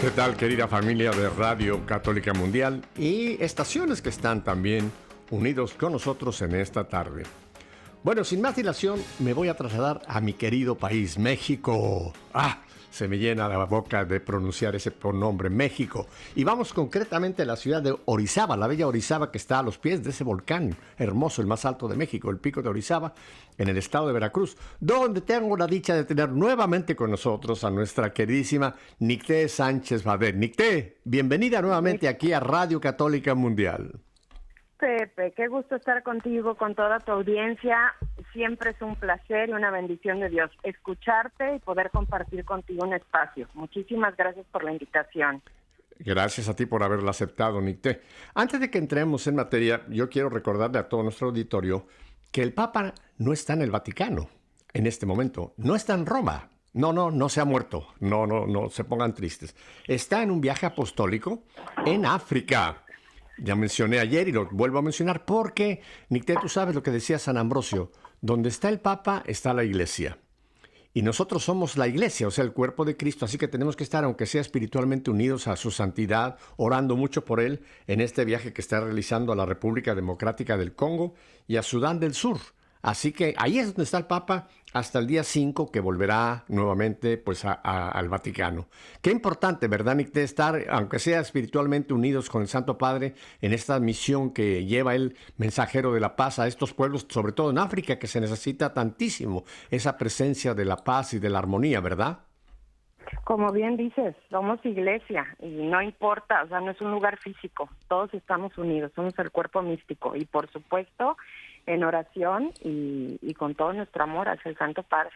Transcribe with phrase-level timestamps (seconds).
[0.00, 4.90] ¿Qué tal querida familia de Radio Católica Mundial y estaciones que están también
[5.30, 7.24] unidos con nosotros en esta tarde?
[8.02, 12.14] Bueno, sin más dilación, me voy a trasladar a mi querido país, México.
[12.32, 16.06] Ah, se me llena la boca de pronunciar ese pronombre, México.
[16.34, 19.78] Y vamos concretamente a la ciudad de Orizaba, la bella Orizaba que está a los
[19.78, 23.14] pies de ese volcán hermoso, el más alto de México, el pico de Orizaba,
[23.56, 27.70] en el estado de Veracruz, donde tengo la dicha de tener nuevamente con nosotros a
[27.70, 30.34] nuestra queridísima Nicté Sánchez Bader.
[30.34, 34.00] Nicté, bienvenida nuevamente aquí a Radio Católica Mundial.
[34.80, 37.94] Pepe, qué gusto estar contigo, con toda tu audiencia.
[38.32, 42.94] Siempre es un placer y una bendición de Dios escucharte y poder compartir contigo un
[42.94, 43.46] espacio.
[43.52, 45.42] Muchísimas gracias por la invitación.
[45.98, 48.00] Gracias a ti por haberla aceptado, Nicté.
[48.34, 51.86] Antes de que entremos en materia, yo quiero recordarle a todo nuestro auditorio
[52.32, 54.30] que el Papa no está en el Vaticano
[54.72, 56.48] en este momento, no está en Roma.
[56.72, 57.88] No, no, no se ha muerto.
[57.98, 59.56] No, no, no se pongan tristes.
[59.88, 61.42] Está en un viaje apostólico
[61.84, 62.84] en África.
[63.42, 67.18] Ya mencioné ayer y lo vuelvo a mencionar porque, Nicté, tú sabes lo que decía
[67.18, 70.18] San Ambrosio, donde está el Papa está la Iglesia.
[70.92, 73.84] Y nosotros somos la Iglesia, o sea, el cuerpo de Cristo, así que tenemos que
[73.84, 78.52] estar, aunque sea espiritualmente unidos a su santidad, orando mucho por Él en este viaje
[78.52, 81.14] que está realizando a la República Democrática del Congo
[81.46, 82.38] y a Sudán del Sur.
[82.82, 87.18] Así que ahí es donde está el Papa hasta el día 5 que volverá nuevamente
[87.18, 88.68] pues al Vaticano.
[89.02, 90.12] Qué importante, ¿verdad, Nick?
[90.12, 94.94] De estar, aunque sea espiritualmente unidos con el Santo Padre en esta misión que lleva
[94.94, 98.72] el mensajero de la paz a estos pueblos, sobre todo en África, que se necesita
[98.72, 102.20] tantísimo esa presencia de la paz y de la armonía, ¿verdad?
[103.24, 107.68] Como bien dices, somos iglesia y no importa, o sea, no es un lugar físico,
[107.88, 111.16] todos estamos unidos, somos el cuerpo místico y por supuesto
[111.66, 115.12] en oración y, con todo nuestro amor hacia el Santo Padre.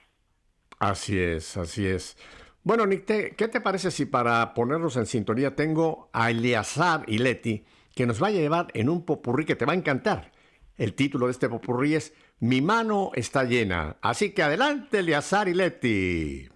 [0.78, 2.16] Así es, así es.
[2.62, 7.64] Bueno, Nick, ¿qué te parece si para ponernos en sintonía tengo a Eleazar y Leti
[7.94, 10.32] que nos va a llevar en un popurrí que te va a encantar?
[10.76, 13.96] El título de este popurrí es Mi mano está llena.
[14.00, 16.53] Así que adelante, Eleazar y Leti.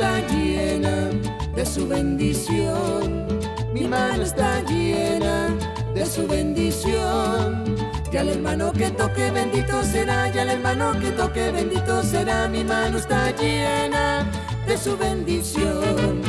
[0.00, 1.10] Está llena
[1.54, 3.26] de su bendición.
[3.74, 5.54] Mi mano está llena
[5.94, 7.76] de su bendición.
[8.10, 12.48] Y al hermano que toque bendito será, y al hermano que toque bendito será.
[12.48, 14.26] Mi mano está llena
[14.66, 16.22] de su bendición.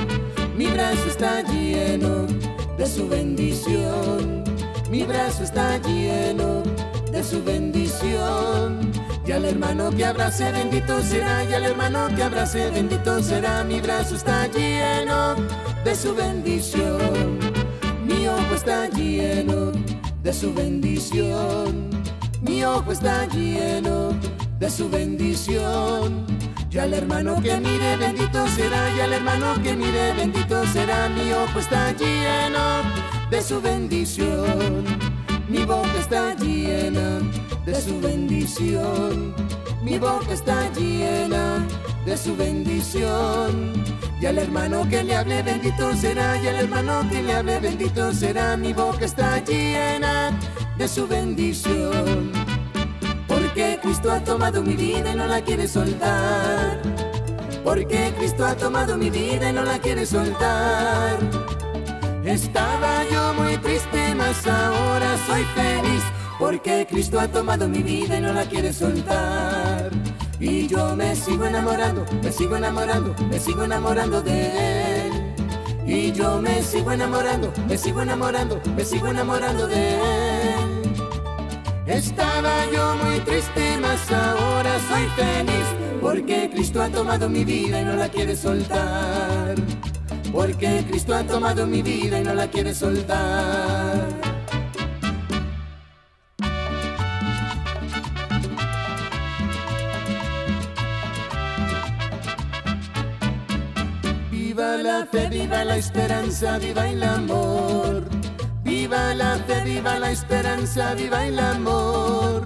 [0.58, 2.28] Mi brazo está lleno
[2.78, 4.44] de su bendición.
[4.90, 6.62] Mi brazo está lleno
[7.10, 8.71] de su bendición.
[9.32, 13.80] Y al hermano que abrace bendito será, y al hermano que abrace bendito será, mi
[13.80, 15.36] brazo está lleno
[15.86, 17.40] de su bendición.
[18.06, 19.72] Mi ojo está lleno
[20.22, 21.92] de su bendición.
[22.42, 24.10] Mi ojo está lleno
[24.60, 26.26] de su bendición.
[26.70, 31.32] Y al hermano que mire bendito será, y al hermano que mire bendito será, mi
[31.32, 32.82] ojo está lleno
[33.30, 35.11] de su bendición.
[35.52, 37.20] Mi boca está llena
[37.66, 39.36] de su bendición.
[39.84, 41.68] Mi boca está llena
[42.06, 43.74] de su bendición.
[44.22, 48.14] Y al hermano que le hable bendito será, y al hermano que le hable bendito
[48.14, 48.56] será.
[48.56, 50.32] Mi boca está llena
[50.78, 52.32] de su bendición.
[53.28, 56.82] Porque Cristo ha tomado mi vida y no la quiere soltar.
[57.62, 61.20] Porque Cristo ha tomado mi vida y no la quiere soltar.
[62.24, 66.04] Estaba yo muy triste, mas ahora soy feliz
[66.38, 69.90] porque Cristo ha tomado mi vida y no la quiere soltar.
[70.40, 75.12] Y yo me sigo enamorando, me sigo enamorando, me sigo enamorando de Él.
[75.86, 80.94] Y yo me sigo enamorando, me sigo enamorando, me sigo enamorando de Él.
[81.88, 85.66] Estaba yo muy triste, mas ahora soy feliz,
[86.00, 89.56] porque Cristo ha tomado mi vida y no la quiere soltar.
[90.32, 94.08] Porque Cristo ha tomado mi vida y no la quiere soltar.
[104.32, 108.04] Viva la fe, viva la esperanza, viva el amor.
[108.64, 112.46] Viva la fe, viva la esperanza, viva el amor.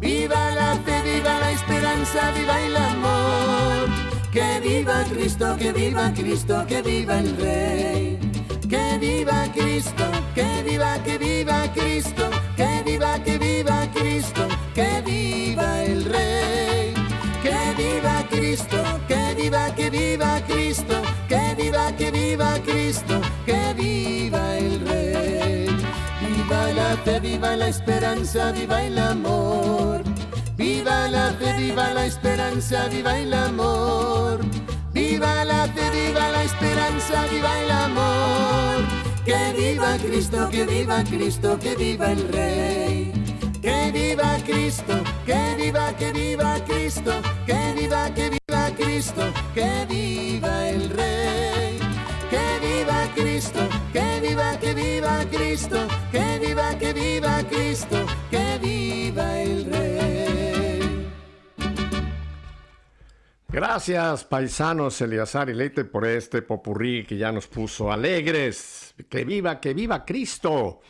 [0.00, 4.01] Viva la fe, viva la esperanza, viva el amor.
[4.32, 8.18] Que viva Cristo, que viva Cristo, que viva el Rey.
[8.66, 15.82] Que viva Cristo, que viva, que viva Cristo, que viva, que viva Cristo, que viva
[15.82, 16.94] el Rey.
[17.42, 24.56] Que viva Cristo, que viva, que viva Cristo, que viva, que viva Cristo, que viva
[24.56, 25.66] el Rey.
[26.26, 30.11] Viva la fe, viva la esperanza, viva el amor.
[30.56, 34.40] Viva la fe, viva la esperanza, viva el amor.
[34.92, 38.84] Viva la fe, viva la esperanza, viva el amor.
[39.24, 43.12] Que viva Cristo, que viva Cristo, que viva el Rey.
[43.62, 44.94] Que viva Cristo,
[45.24, 47.12] que viva, que viva Cristo,
[47.46, 51.78] que viva, que viva Cristo, que viva el Rey.
[52.28, 53.60] Que viva Cristo,
[53.92, 55.78] que viva, que viva Cristo,
[56.10, 60.01] que viva, que viva Cristo, que viva el Rey.
[63.52, 68.94] Gracias, paisanos Eleazar y Leite, por este popurrí que ya nos puso alegres.
[69.10, 70.80] Que viva, que viva Cristo.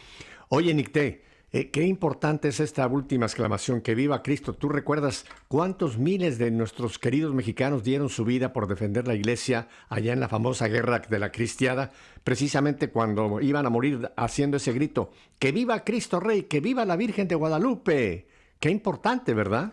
[0.48, 4.52] Oye, Nicté, eh, qué importante es esta última exclamación, que viva Cristo.
[4.52, 9.66] ¿Tú recuerdas cuántos miles de nuestros queridos mexicanos dieron su vida por defender la iglesia
[9.88, 11.90] allá en la famosa guerra de la cristiada?
[12.22, 15.10] Precisamente cuando iban a morir haciendo ese grito,
[15.40, 18.28] que viva Cristo Rey, que viva la Virgen de Guadalupe.
[18.60, 19.72] Qué importante, ¿verdad?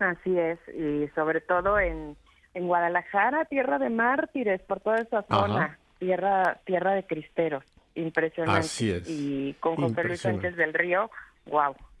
[0.00, 2.16] Así es, y sobre todo en,
[2.54, 5.78] en Guadalajara, tierra de mártires, por toda esa zona, Ajá.
[5.98, 7.64] tierra tierra de cristeros,
[7.94, 8.60] impresionante.
[8.60, 10.20] Así es, Y con José Luis.
[10.20, 11.10] Sánchez del Río,
[11.46, 11.74] wow,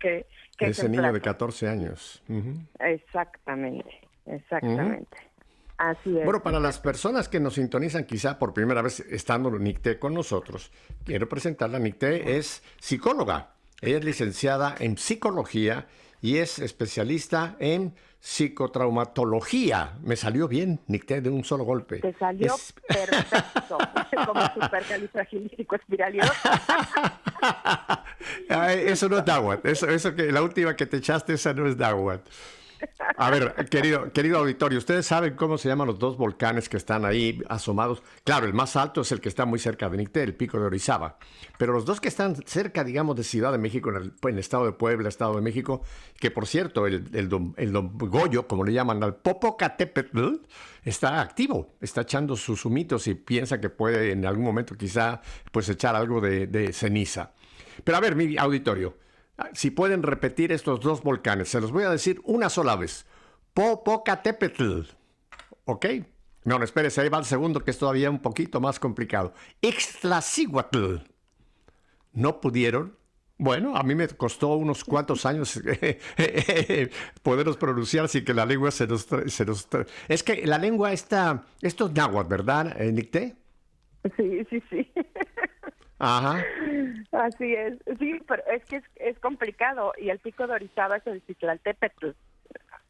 [0.00, 0.26] qué
[0.58, 1.20] Ese niño de ejemplar.
[1.20, 2.22] 14 años.
[2.78, 5.16] Exactamente, exactamente.
[5.76, 6.24] Así es.
[6.24, 10.72] Bueno, para las personas que nos sintonizan quizá por primera vez estando Nicté con nosotros,
[11.04, 11.78] quiero presentarla.
[11.78, 13.52] Nicté es psicóloga.
[13.80, 15.86] Ella es licenciada en psicología
[16.22, 19.92] y es especialista en psicotraumatología.
[20.02, 22.00] Me salió bien, Nicté, de un solo golpe.
[22.00, 23.78] Te salió Es- perfecto,
[24.26, 24.40] como.
[28.48, 29.64] Ay, eso no es Dawat.
[29.66, 32.20] Eso, eso que la última que te echaste, esa no es Dawat.
[33.16, 37.04] A ver, querido, querido auditorio, ustedes saben cómo se llaman los dos volcanes que están
[37.04, 38.02] ahí asomados.
[38.24, 40.66] Claro, el más alto es el que está muy cerca de Nicté, el pico de
[40.66, 41.18] Orizaba.
[41.58, 44.72] Pero los dos que están cerca, digamos, de Ciudad de México, en el, estado de
[44.72, 45.82] Puebla, estado de México,
[46.18, 50.36] que por cierto, el, el, don, el don Goyo, como le llaman al Popocatépetl,
[50.84, 55.20] está activo, está echando sus humitos y piensa que puede en algún momento quizá
[55.52, 57.32] pues echar algo de, de ceniza.
[57.84, 58.96] Pero a ver, mi auditorio,
[59.52, 63.06] si pueden repetir estos dos volcanes, se los voy a decir una sola vez.
[63.54, 64.82] Popocatépetl.
[65.64, 65.86] ¿Ok?
[66.44, 69.34] No, no, espérese, ahí va el segundo que es todavía un poquito más complicado.
[69.60, 70.96] Ixtlacíhuatl.
[72.12, 72.96] ¿No pudieron?
[73.38, 75.58] Bueno, a mí me costó unos cuantos años
[77.22, 79.06] poderlos pronunciar sin que la lengua se nos...
[79.26, 79.46] se
[80.08, 81.44] es que la lengua está...
[81.62, 83.36] Esto es náhuatl, ¿verdad, eh, Nicté?
[84.16, 84.92] Sí, sí, sí.
[86.00, 86.42] Ajá.
[87.12, 87.74] Así es.
[87.98, 92.08] Sí, pero es que es, es complicado y el pico de Orizaba es el Ciclaltépetl.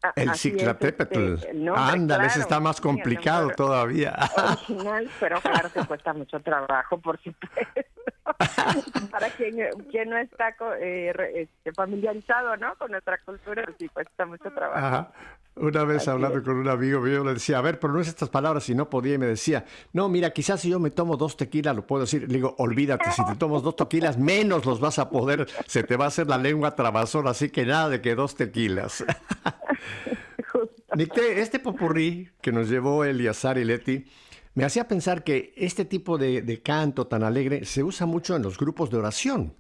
[0.03, 1.35] A- El Ciclatépetl.
[1.35, 4.17] este, Ándale, claro, está más complicado todavía.
[4.37, 7.83] Original, pero claro que cuesta mucho trabajo, por supuesto.
[9.11, 9.57] Para quien,
[9.91, 12.75] quien no está eh, este, familiarizado, ¿no?
[12.77, 14.87] Con nuestra cultura, sí cuesta mucho trabajo.
[14.87, 15.13] Ajá.
[15.57, 16.45] Una vez Así hablando es.
[16.45, 19.15] con un amigo mío, le decía, a ver, pronuncia estas palabras y no podía.
[19.15, 22.23] Y me decía, no, mira, quizás si yo me tomo dos tequilas lo puedo decir.
[22.29, 25.47] Le digo, olvídate, si te tomas dos tequilas, menos los vas a poder.
[25.67, 29.05] Se te va a hacer la lengua trabazona, así que nada de que dos tequilas.
[30.97, 34.07] Nicté, este popurrí que nos llevó Eliazar y Leti
[34.55, 38.43] me hacía pensar que este tipo de, de canto tan alegre se usa mucho en
[38.43, 39.55] los grupos de oración,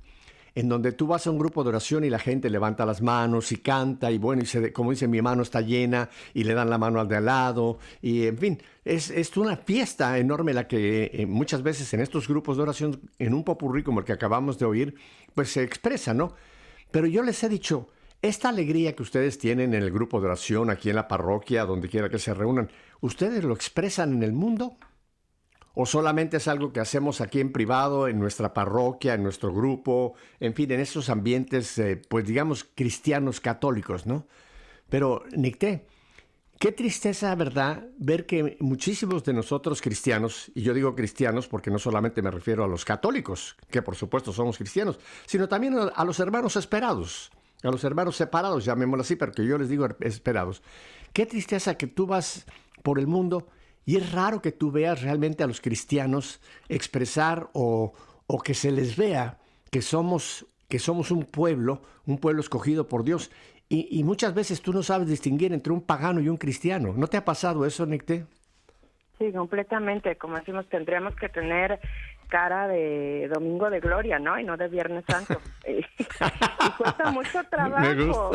[0.54, 3.52] en donde tú vas a un grupo de oración y la gente levanta las manos
[3.52, 6.70] y canta y bueno, y se, como dice, mi mano está llena y le dan
[6.70, 10.66] la mano al de al lado y en fin, es, es una fiesta enorme la
[10.66, 14.12] que eh, muchas veces en estos grupos de oración, en un popurrí como el que
[14.12, 14.94] acabamos de oír,
[15.34, 16.34] pues se expresa, ¿no?
[16.90, 17.88] Pero yo les he dicho,
[18.22, 21.88] esta alegría que ustedes tienen en el grupo de oración, aquí en la parroquia, donde
[21.88, 24.76] quiera que se reúnan, ¿ustedes lo expresan en el mundo?
[25.74, 30.14] ¿O solamente es algo que hacemos aquí en privado, en nuestra parroquia, en nuestro grupo,
[30.40, 34.26] en fin, en estos ambientes, eh, pues digamos, cristianos católicos, ¿no?
[34.88, 35.86] Pero, Nicté,
[36.58, 37.86] qué tristeza, ¿verdad?
[37.98, 42.64] Ver que muchísimos de nosotros cristianos, y yo digo cristianos porque no solamente me refiero
[42.64, 47.30] a los católicos, que por supuesto somos cristianos, sino también a- los hermanos esperados,
[47.62, 50.62] a los hermanos separados, llamémoslo así, porque yo les digo esperados.
[51.12, 52.44] Qué tristeza que tú vas
[52.82, 53.46] por el mundo
[53.84, 57.92] Y es raro que tú veas realmente a los cristianos expresar o,
[58.26, 59.38] o que se les vea
[59.70, 63.30] que somos, que somos un pueblo, un pueblo escogido por Dios.
[63.68, 66.92] Y, y, muchas veces tú no sabes distinguir entre un pagano y un cristiano.
[66.96, 68.26] ¿No te ha pasado eso, Necté?
[69.20, 70.16] Sí, completamente.
[70.16, 71.78] Como decimos, tendríamos que tener
[72.28, 74.38] cara de domingo de gloria, ¿no?
[74.38, 75.38] Y no de Viernes Santo.
[75.68, 78.30] y cuesta mucho trabajo.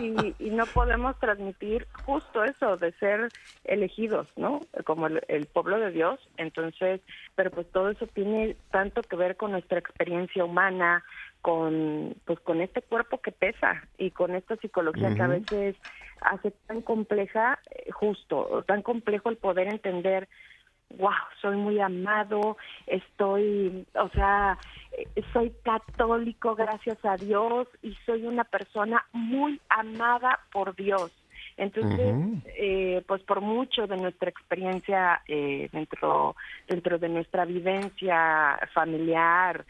[0.00, 3.28] Y, y, no podemos transmitir justo eso de ser
[3.64, 4.60] elegidos, ¿no?
[4.84, 6.18] Como el, el, pueblo de Dios.
[6.38, 7.00] Entonces,
[7.36, 11.04] pero pues todo eso tiene tanto que ver con nuestra experiencia humana,
[11.44, 15.16] con pues con este cuerpo que pesa y con esta psicología uh -huh.
[15.16, 15.76] que a veces
[16.22, 17.58] hace tan compleja,
[17.92, 20.26] justo, tan complejo el poder entender
[20.96, 24.56] wow, soy muy amado, estoy, o sea,
[25.34, 31.10] soy católico, gracias a Dios, y soy una persona muy amada por Dios.
[31.56, 32.42] Entonces, uh -huh.
[32.56, 36.36] eh, pues por mucho de nuestra experiencia eh, dentro,
[36.68, 39.64] dentro de nuestra vivencia familiar,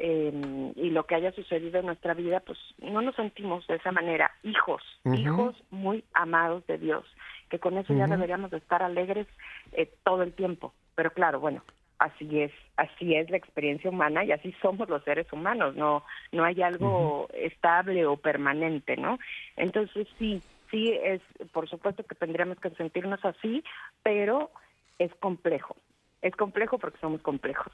[0.00, 3.90] eh, y lo que haya sucedido en nuestra vida, pues no nos sentimos de esa
[3.90, 5.18] manera hijos, uh -huh.
[5.18, 7.04] hijos muy amados de Dios,
[7.50, 7.98] que con eso uh -huh.
[7.98, 9.26] ya deberíamos de estar alegres
[9.72, 10.72] eh, todo el tiempo.
[10.94, 11.64] Pero claro, bueno,
[11.98, 16.44] así es, así es la experiencia humana y así somos los seres humanos, no, no
[16.44, 17.34] hay algo uh -huh.
[17.34, 19.18] estable o permanente, ¿no?
[19.56, 20.40] Entonces sí,
[20.70, 21.20] sí es,
[21.52, 23.64] por supuesto que tendríamos que sentirnos así,
[24.04, 24.50] pero
[25.00, 25.74] es complejo,
[26.22, 27.72] es complejo porque somos complejos.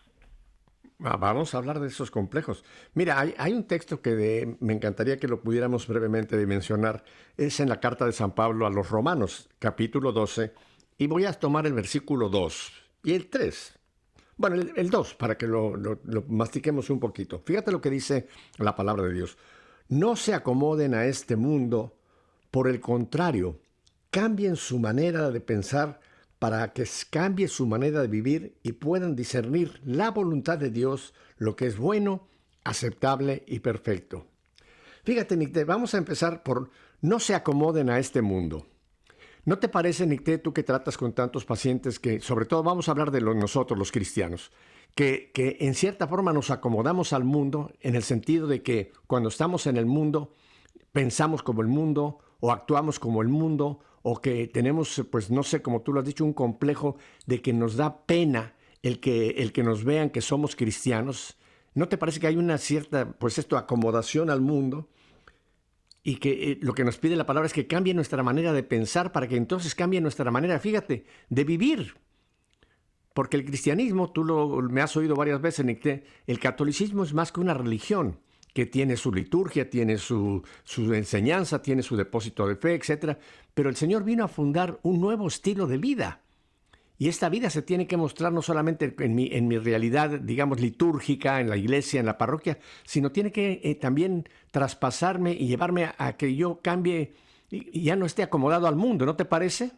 [0.99, 2.65] Vamos a hablar de esos complejos.
[2.95, 7.05] Mira, hay, un texto que me encantaría que lo pudiéramos brevemente dimensionar.
[7.37, 10.53] Es en la carta de San Pablo a los Romanos, capítulo 12,
[10.97, 12.73] y voy a tomar el versículo 2
[13.03, 13.75] y el 3.
[14.37, 15.75] Bueno, el, el 2, para que lo
[16.29, 17.41] mastiquemos un poquito.
[17.45, 19.37] Fíjate lo que dice la palabra de Dios.
[19.89, 21.97] No se acomoden a este mundo,
[22.53, 23.59] por el contrario,
[24.11, 26.01] cambien su manera de pensar
[26.39, 31.57] para que cambie su manera de vivir y puedan discernir la voluntad de Dios, lo
[31.57, 32.29] que es bueno,
[32.65, 34.27] aceptable y perfecto.
[35.05, 38.67] Fíjate, Nicté, vamos a empezar por no se acomoden a este mundo.
[39.45, 42.93] ¿No te parece, Nicté, tú que tratas con tantos pacientes que, sobre todo vamos a
[42.93, 44.51] hablar de nosotros, los cristianos,
[44.95, 49.29] que, que en cierta forma nos acomodamos al mundo en el sentido de que cuando
[49.29, 50.33] estamos en el mundo
[50.93, 55.63] pensamos como el mundo o actuamos como el mundo o que tenemos, pues no sé,
[55.63, 59.51] como tú lo has dicho, un complejo de que nos da pena el que, el
[59.51, 61.39] que nos vean que somos cristianos.
[61.73, 64.91] ¿No te parece que hay una cierta, pues esto, acomodación al mundo?
[66.03, 68.63] Y que eh, lo que nos pide la palabra es que cambie nuestra manera de
[68.63, 71.95] pensar para que entonces cambie nuestra manera, fíjate, de vivir.
[73.15, 77.33] Porque el cristianismo, tú lo, me has oído varias veces, Nicté, el catolicismo es más
[77.33, 78.19] que una religión
[78.55, 83.19] que tiene su liturgia, tiene su, su, enseñanza, tiene su depósito de fe, etc.
[83.53, 86.21] Pero el Señor vino a fundar un nuevo estilo de vida.
[86.97, 90.61] Y esta vida se tiene que mostrar no solamente en mi, en mi realidad, digamos,
[90.61, 95.87] litúrgica, en la iglesia, en la parroquia, sino tiene que eh, también traspasarme y llevarme
[95.87, 97.15] a, a, que yo cambie
[97.51, 99.73] y ya no esté acomodado al mundo, ¿no te parece?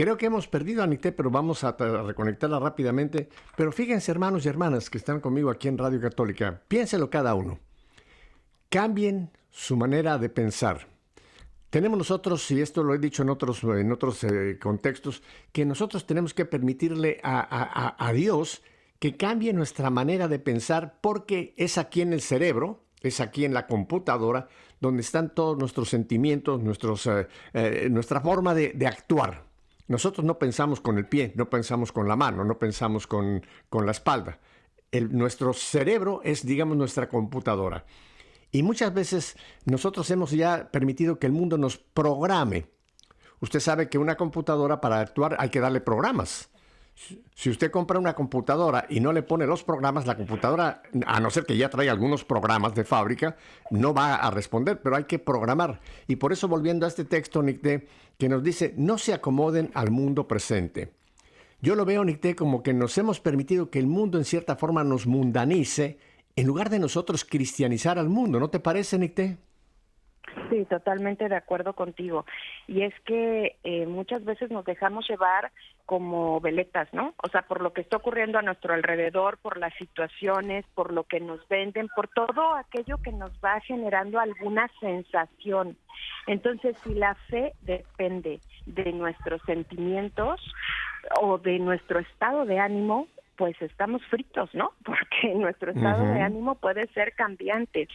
[0.00, 3.28] Creo que hemos perdido a Anité, pero vamos a reconectarla rápidamente.
[3.54, 7.58] Pero fíjense, hermanos y hermanas que están conmigo aquí en Radio Católica, piénselo cada uno.
[8.70, 10.88] Cambien su manera de pensar.
[11.68, 16.06] Tenemos nosotros, y esto lo he dicho en otros, en otros eh, contextos, que nosotros
[16.06, 18.62] tenemos que permitirle a, a, a, Dios
[19.00, 23.52] que cambie nuestra manera de pensar porque es aquí en el cerebro, es aquí en
[23.52, 24.48] la computadora,
[24.80, 29.49] donde están todos nuestros sentimientos, nuestros, eh, eh, nuestra forma de, de actuar.
[29.90, 33.86] Nosotros no pensamos con el pie, no pensamos con la mano, no pensamos con, con
[33.86, 34.38] la espalda.
[34.92, 37.84] El, nuestro cerebro es, digamos, nuestra computadora.
[38.52, 42.68] Y muchas veces nosotros hemos ya permitido que el mundo nos programe.
[43.40, 46.49] Usted sabe que una computadora para actuar hay que darle programas.
[47.34, 51.30] Si usted compra una computadora y no le pone los programas, la computadora, a no
[51.30, 53.36] ser que ya traiga algunos programas de fábrica,
[53.70, 55.80] no va a responder, pero hay que programar.
[56.06, 57.88] Y por eso, volviendo a este texto, Nicté,
[58.18, 60.92] que nos dice, no se acomoden al mundo presente.
[61.62, 64.84] Yo lo veo, Nicté, como que nos hemos permitido que el mundo en cierta forma
[64.84, 65.98] nos mundanice,
[66.36, 68.38] en lugar de nosotros cristianizar al mundo.
[68.38, 69.38] ¿No te parece, Nicté?
[70.48, 72.24] Sí, totalmente de acuerdo contigo.
[72.66, 75.50] Y es que eh, muchas veces nos dejamos llevar
[75.90, 77.14] como veletas, ¿no?
[77.20, 81.02] O sea, por lo que está ocurriendo a nuestro alrededor, por las situaciones, por lo
[81.02, 85.76] que nos venden, por todo aquello que nos va generando alguna sensación.
[86.28, 90.40] Entonces, si la fe depende de nuestros sentimientos
[91.20, 94.74] o de nuestro estado de ánimo, pues estamos fritos, ¿no?
[94.84, 96.14] Porque nuestro estado uh -huh.
[96.14, 97.88] de ánimo puede ser cambiante.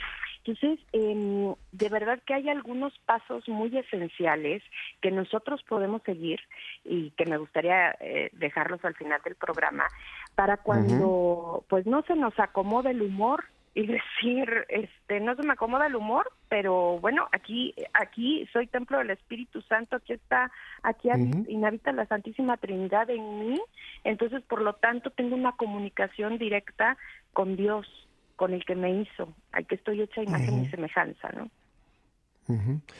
[0.45, 4.61] Entonces, em, de verdad que hay algunos pasos muy esenciales
[5.01, 6.39] que nosotros podemos seguir
[6.83, 9.87] y que me gustaría eh, dejarlos al final del programa
[10.35, 15.53] para cuando pues no se nos acomode el humor y decir, este, no se me
[15.53, 20.51] acomoda el humor, pero bueno, aquí, aquí soy templo del Espíritu Santo, aquí está,
[20.83, 21.09] aquí
[21.47, 23.59] inhabita la Santísima Trinidad en mí,
[24.03, 26.97] entonces por lo tanto tengo una comunicación directa
[27.33, 27.87] con Dios,
[28.35, 31.49] con el que me hizo, al que estoy hecha imagen y semejanza, ¿no?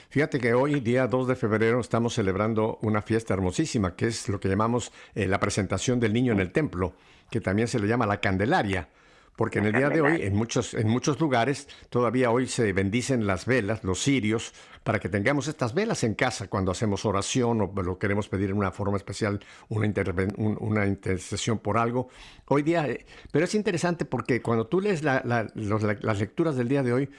[0.09, 4.39] Fíjate que hoy, día 2 de febrero, estamos celebrando una fiesta hermosísima, que es lo
[4.39, 6.93] que llamamos eh, la presentación del niño en el templo,
[7.29, 8.89] que también se le llama la Candelaria
[9.35, 13.27] porque en el día de hoy, en muchos, en muchos lugares, todavía hoy se bendicen
[13.27, 17.81] las velas, los cirios, para que tengamos estas velas en casa cuando hacemos oración o
[17.81, 19.39] lo queremos pedir en una forma especial,
[19.69, 19.91] una,
[20.37, 22.09] una intercesión por algo.
[22.47, 26.93] Hoy día, eh, pero es interesante porque cuando tú lees las lecturas del día de
[26.93, 27.09] hoy,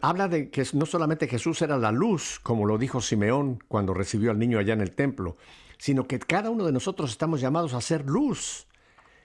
[0.00, 4.30] habla de que no solamente Jesús era la luz, como lo dijo Simeón cuando recibió
[4.30, 5.36] al niño allá en el templo,
[5.78, 8.66] sino que cada uno de nosotros estamos llamados a ser luz.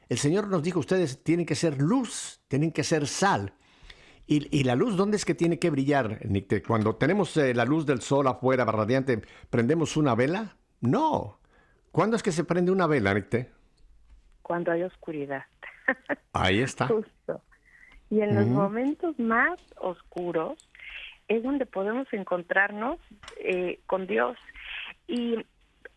[0.10, 3.54] El Señor nos dijo, ustedes tienen que ser luz, tienen que ser sal.
[4.30, 6.20] ¿Y, la luz dónde es que tiene que brillar?
[6.68, 10.58] Cuando tenemos eh, la luz del sol afuera, radiante, ¿prendemos una vela?
[10.82, 11.40] No.
[11.92, 13.50] ¿Cuándo es que se prende una vela, Nicte?
[14.42, 15.46] Cuando hay oscuridad.
[16.34, 16.88] Ahí está.
[16.88, 17.42] Justo.
[18.10, 20.58] Y en los momentos más oscuros
[21.30, 23.00] es donde podemos encontrarnos
[23.40, 24.38] eh, con Dios.
[25.08, 25.38] Y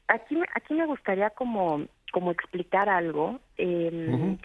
[0.06, 3.40] aquí, aquí me gustaría como como explicar algo.
[3.56, 4.36] Eh,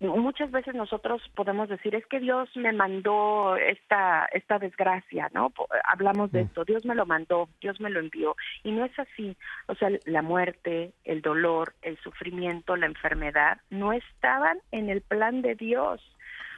[0.00, 5.52] Muchas veces nosotros podemos decir es que Dios me mandó esta esta desgracia, ¿no?
[5.88, 9.36] Hablamos de esto, Dios me lo mandó, Dios me lo envió y no es así.
[9.68, 15.42] O sea, la muerte, el dolor, el sufrimiento, la enfermedad no estaban en el plan
[15.42, 16.02] de Dios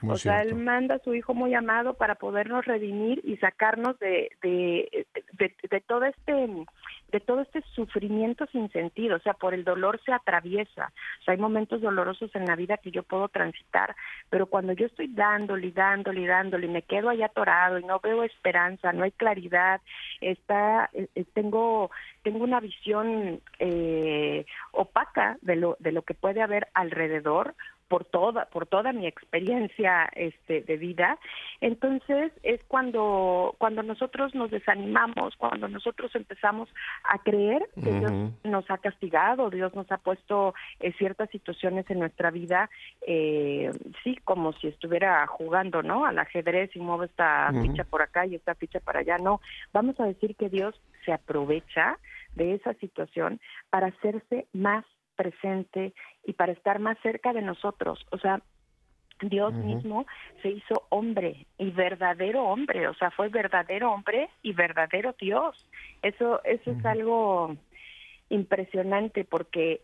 [0.02, 4.30] o sea, Él manda a su Hijo muy amado para podernos redimir y sacarnos de,
[4.42, 6.66] de, de, todo este
[7.12, 10.92] de todo este sufrimiento sin sentido, o sea, por el dolor se atraviesa.
[11.21, 13.94] O sea, hay momentos dolorosos en la vida que yo puedo transitar,
[14.28, 18.00] pero cuando yo estoy dándole dándole y dándole y me quedo ahí atorado y no
[18.00, 19.80] veo esperanza, no hay claridad,
[20.21, 21.90] está, eh, tengo,
[22.23, 27.54] tengo una visión eh, opaca de lo, de lo que puede haber alrededor,
[27.88, 31.18] por toda por toda mi experiencia este de vida.
[31.60, 36.68] Entonces es cuando cuando nosotros nos desanimamos cuando nosotros empezamos
[37.04, 38.12] a creer que Dios
[38.44, 42.70] nos ha castigado Dios nos ha puesto eh, ciertas situaciones en nuestra vida
[43.06, 43.70] eh,
[44.02, 48.34] sí como si estuviera jugando no al ajedrez y mueve esta ficha por acá y
[48.34, 49.18] esta ficha para allá.
[49.18, 49.40] No
[49.72, 51.99] vamos a decir que Dios se aprovecha
[52.34, 54.84] de esa situación para hacerse más
[55.16, 58.06] presente y para estar más cerca de nosotros.
[58.10, 58.42] O sea,
[59.20, 60.06] Dios mismo
[60.42, 65.56] se hizo hombre y verdadero hombre, o sea, fue verdadero hombre y verdadero Dios.
[66.02, 67.56] Eso eso es algo
[68.28, 69.80] impresionante porque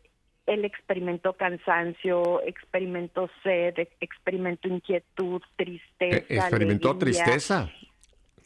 [0.47, 6.27] él experimentó cansancio, experimentó sed, experimentó inquietud, tristeza.
[6.29, 7.71] E-, experimentó tristeza.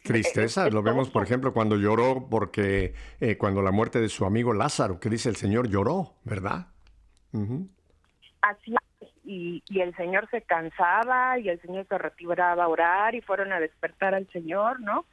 [0.03, 4.53] Tristeza, lo vemos por ejemplo cuando lloró porque eh, cuando la muerte de su amigo
[4.53, 6.67] Lázaro, que dice el Señor lloró, ¿verdad?
[8.41, 8.75] Así
[9.23, 13.51] y, y, el Señor se cansaba y el Señor se retiraba a orar y fueron
[13.51, 15.05] a despertar al Señor, ¿no?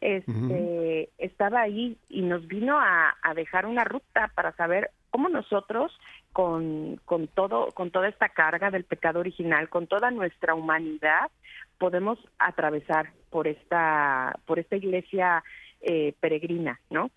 [0.00, 5.92] Este, Estaba ahí y nos vino a, a, dejar una ruta para saber cómo nosotros
[6.32, 11.30] con, con todo con toda esta carga del pecado original, con toda nuestra humanidad,
[11.78, 15.44] podemos atravesar por esta por esta iglesia
[15.80, 17.10] eh, peregrina, ¿no?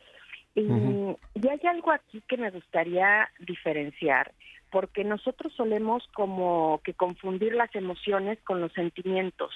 [0.56, 4.32] Y, y, hay algo aquí que me gustaría diferenciar
[4.72, 9.54] porque nosotros solemos como que confundir las emociones con los sentimientos.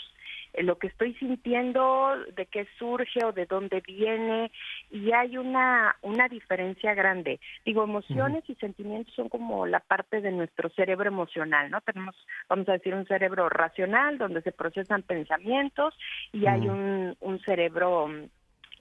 [0.54, 4.52] Eh, lo que estoy sintiendo, de qué surge o de dónde viene,
[4.90, 7.40] y hay una, una diferencia grande.
[7.66, 11.82] Digo, emociones y sentimientos son como la parte de nuestro cerebro emocional, ¿no?
[11.82, 12.16] Tenemos,
[12.48, 15.94] vamos a decir, un cerebro racional donde se procesan pensamientos
[16.32, 18.08] y hay un, un cerebro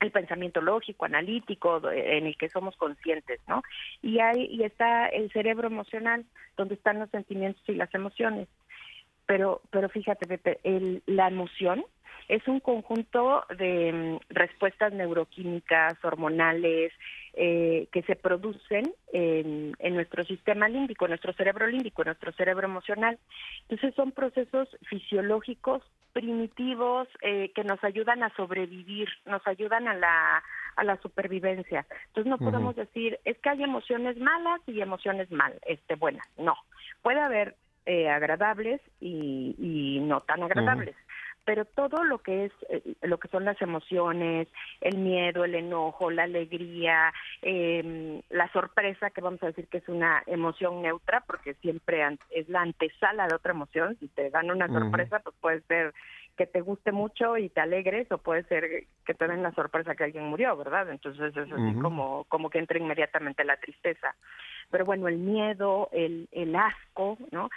[0.01, 3.63] el pensamiento lógico, analítico, en el que somos conscientes, ¿no?
[4.03, 6.25] Y hay y está el cerebro emocional,
[6.57, 8.49] donde están los sentimientos y las emociones.
[9.27, 11.85] Pero, pero fíjate, Pepe, el, la emoción
[12.29, 16.93] es un conjunto de mm, respuestas neuroquímicas, hormonales,
[17.35, 22.33] eh, que se producen en, en, nuestro sistema límbico, en nuestro cerebro límbico, en nuestro
[22.33, 23.19] cerebro emocional.
[23.69, 25.83] Entonces son procesos fisiológicos
[26.13, 30.43] primitivos eh, que nos ayudan a sobrevivir, nos ayudan a la,
[30.77, 31.87] a la supervivencia.
[32.09, 36.27] Entonces no podemos decir, es que hay emociones malas y emociones mal, este, buenas.
[36.37, 36.55] No,
[37.03, 40.95] puede haber eh, agradables y, y, no tan agradables
[41.49, 44.49] pero todo lo que es eh, lo que son las emociones,
[44.83, 49.89] el miedo, el enojo, la alegría, eh, la sorpresa, que vamos a decir que es
[49.89, 53.97] una emoción neutra, porque siempre es la antesala de otra emoción.
[53.99, 55.95] Si te dan una sorpresa, pues puede ser
[56.37, 59.97] que te guste mucho y te alegres o puede ser que te den la sorpresa
[59.97, 60.89] que alguien murió, ¿verdad?
[60.89, 64.15] Entonces es así como, como que entra inmediatamente la tristeza.
[64.71, 67.51] Pero bueno, el miedo, el, el asco, ¿no?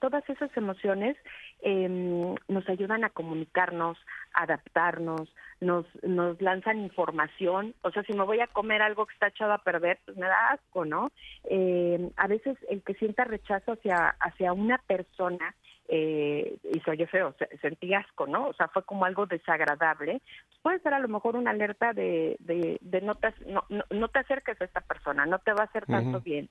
[0.00, 1.16] todas esas emociones
[1.62, 1.88] eh,
[2.48, 3.98] nos ayudan a comunicarnos,
[4.34, 7.74] a adaptarnos, nos, nos lanzan información.
[7.82, 10.26] O sea, si me voy a comer algo que está echado a perder, pues me
[10.26, 11.10] da asco, ¿no?
[11.44, 15.54] Eh, a veces el que sienta rechazo hacia, hacia una persona
[15.88, 18.48] eh, y se oye feo, sentí asco, ¿no?
[18.48, 20.20] O sea, fue como algo desagradable.
[20.62, 24.18] Puede ser a lo mejor una alerta de, de, de no, te, no, no, te
[24.18, 26.48] acerques a esta persona, no te va a hacer tanto bien.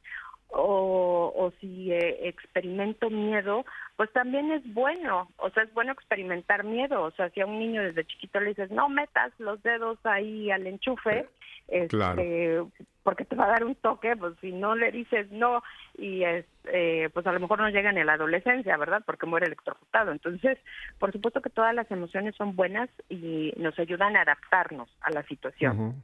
[0.49, 3.65] O, o si eh, experimento miedo,
[3.97, 7.59] pues también es bueno, o sea, es bueno experimentar miedo, o sea, si a un
[7.59, 11.27] niño desde chiquito le dices, no metas los dedos ahí al enchufe,
[11.67, 12.61] este,
[13.03, 15.63] porque te va a dar un toque, pues si no le dices no
[15.97, 19.03] y es, eh, pues a lo mejor no llega ni a la adolescencia, ¿verdad?
[19.05, 20.11] Porque muere electrocutado.
[20.11, 20.57] Entonces,
[20.99, 25.23] por supuesto que todas las emociones son buenas y nos ayudan a adaptarnos a la
[25.23, 26.01] situación.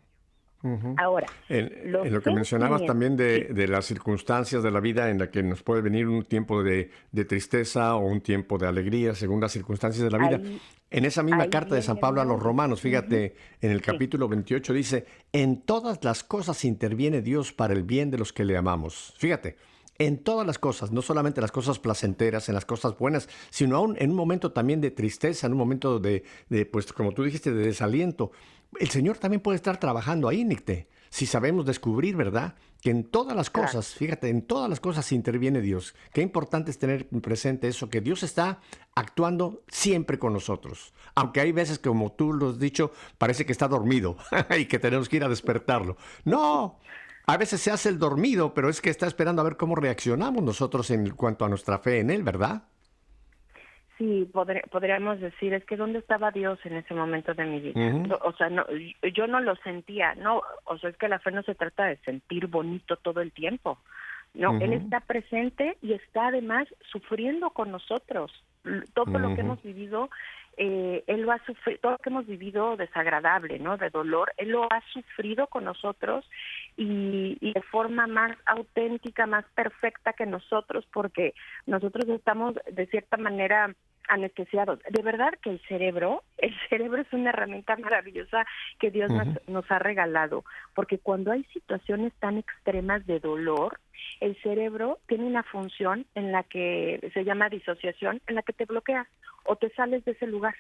[0.98, 5.42] Ahora, en, lo que mencionabas también de, las circunstancias de la vida en la que
[5.42, 6.92] nos puede venir un tiempo de,
[7.28, 10.42] tristeza o un tiempo de alegría, según las circunstancias de la vida.
[10.92, 14.74] en esa misma carta de San Pablo a los romanos, fíjate, en el capítulo 28
[14.74, 19.14] dice, en todas las cosas interviene Dios para el bien de los que le amamos.
[19.18, 19.58] Fíjate,
[19.98, 23.96] en todas las cosas, no solamente las cosas placenteras, en las cosas buenas, sino aún
[24.00, 27.52] en un momento también de tristeza, en un momento de, de pues como tú dijiste,
[27.52, 28.32] de desaliento
[28.80, 32.56] el Señor también puede estar trabajando ahí, Nicte, si sabemos descubrir, ¿verdad?
[32.82, 35.94] Que en todas las cosas, fíjate, en todas las cosas interviene Dios.
[36.14, 38.62] Qué importante es tener presente eso, que Dios está
[38.96, 40.94] actuando siempre con nosotros.
[41.14, 44.16] Aunque hay veces, como tú lo has dicho, parece que está dormido
[44.58, 45.98] y que tenemos que ir a despertarlo.
[46.24, 46.80] No,
[47.28, 50.42] a veces se hace el dormido, pero es que está esperando a ver cómo reaccionamos
[50.42, 52.64] nosotros en cuanto a nuestra fe en Él, ¿verdad?
[54.02, 54.32] Sí,
[54.72, 58.18] podríamos decir, es que ¿dónde estaba Dios en ese momento de mi vida?
[58.24, 58.66] O sea, no,
[59.14, 61.98] yo no lo sentía, no, o sea, es que la fe no se trata de
[61.98, 63.78] sentir bonito todo el tiempo.
[64.34, 68.32] No, Él está presente y está además sufriendo con nosotros.
[68.94, 70.10] Todo lo que hemos vivido,
[70.56, 73.76] eh, Él lo ha sufrido, todo lo que hemos vivido desagradable, ¿no?
[73.76, 76.26] De dolor, Él lo ha sufrido con nosotros
[76.78, 81.34] y, y de forma más auténtica, más perfecta que nosotros, porque
[81.66, 83.76] nosotros estamos de cierta manera
[84.08, 84.80] anestesiados.
[84.90, 88.46] De verdad que el cerebro, el cerebro es una herramienta maravillosa
[88.80, 89.12] que Dios
[89.48, 90.44] nos, ha regalado,
[90.76, 93.80] porque cuando hay situaciones tan extremas de dolor,
[94.20, 98.66] el cerebro tiene una función en la que se llama disociación, en la que te
[98.66, 99.08] bloqueas
[99.46, 100.56] o te sales de ese lugar.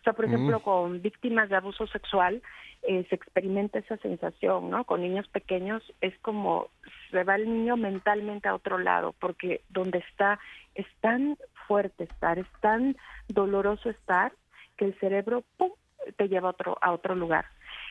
[0.00, 2.42] O sea, por ejemplo, con víctimas de abuso sexual
[2.82, 4.84] eh, se experimenta esa sensación, ¿no?
[4.84, 6.68] Con niños pequeños es como
[7.10, 10.38] se va el niño mentalmente a otro lado, porque donde está
[10.74, 12.96] es tan fuerte estar, es tan
[13.28, 14.32] doloroso estar
[14.76, 15.70] que el cerebro ¡pum!
[16.16, 17.46] te lleva a otro a otro lugar.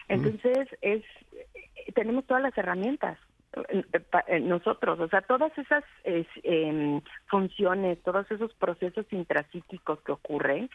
[0.10, 0.14] Mm.
[0.14, 1.04] Entonces es
[1.94, 3.18] tenemos todas las herramientas
[3.56, 3.84] eh,
[4.28, 10.70] eh, nosotros, o sea, todas esas em, funciones, todos esos procesos intrapsíquicos que ocurren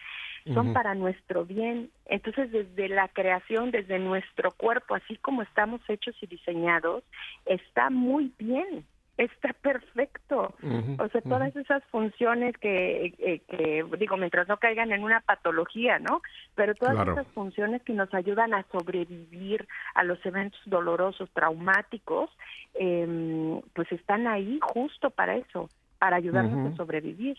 [0.55, 1.91] son para nuestro bien.
[2.07, 7.03] Entonces, desde la creación, desde nuestro cuerpo, así como estamos hechos y diseñados,
[7.47, 8.87] está muy bien
[9.19, 10.55] está perfecto.
[10.99, 15.99] o sea, todas esas funciones que, eh, que, digo, mientras no caigan en una patología,
[15.99, 16.23] ¿no?
[16.55, 22.31] Pero todas esas funciones que nos ayudan a sobrevivir a los eventos dolorosos, traumáticos,
[22.75, 27.37] eh, pues están ahí justo para eso, para ayudarnos a sobrevivir.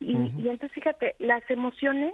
[0.00, 2.12] Y, y entonces, fíjate, las emociones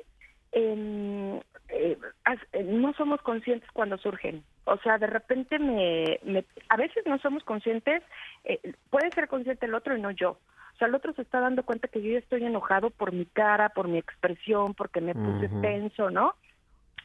[0.53, 4.43] eh, eh, no somos conscientes cuando surgen.
[4.71, 6.21] O sea, de repente me,
[6.69, 8.05] a veces no somos conscientes,
[8.45, 10.31] eh, puede ser consciente el otro y no yo.
[10.31, 13.27] O sea, el otro se está dando cuenta que yo ya estoy enojado por mi
[13.27, 16.37] cara, por mi expresión, porque me puse tenso, ¿no?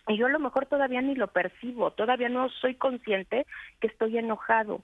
[0.08, 3.48] Y yo a lo mejor todavía ni lo percibo, todavía no soy consciente
[3.80, 4.82] que estoy enojado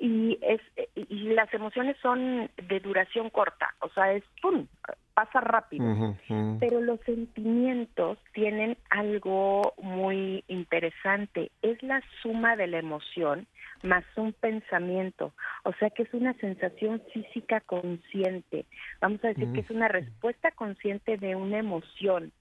[0.00, 0.60] y es
[0.94, 4.66] y las emociones son de duración corta, o sea, es pum,
[5.14, 6.16] pasa rápido.
[6.60, 13.46] Pero los sentimientos tienen algo muy interesante, es la suma de la emoción
[13.82, 15.32] más un pensamiento,
[15.64, 18.64] o sea que es una sensación física consciente.
[19.00, 22.32] Vamos a decir que es una respuesta consciente de una emoción.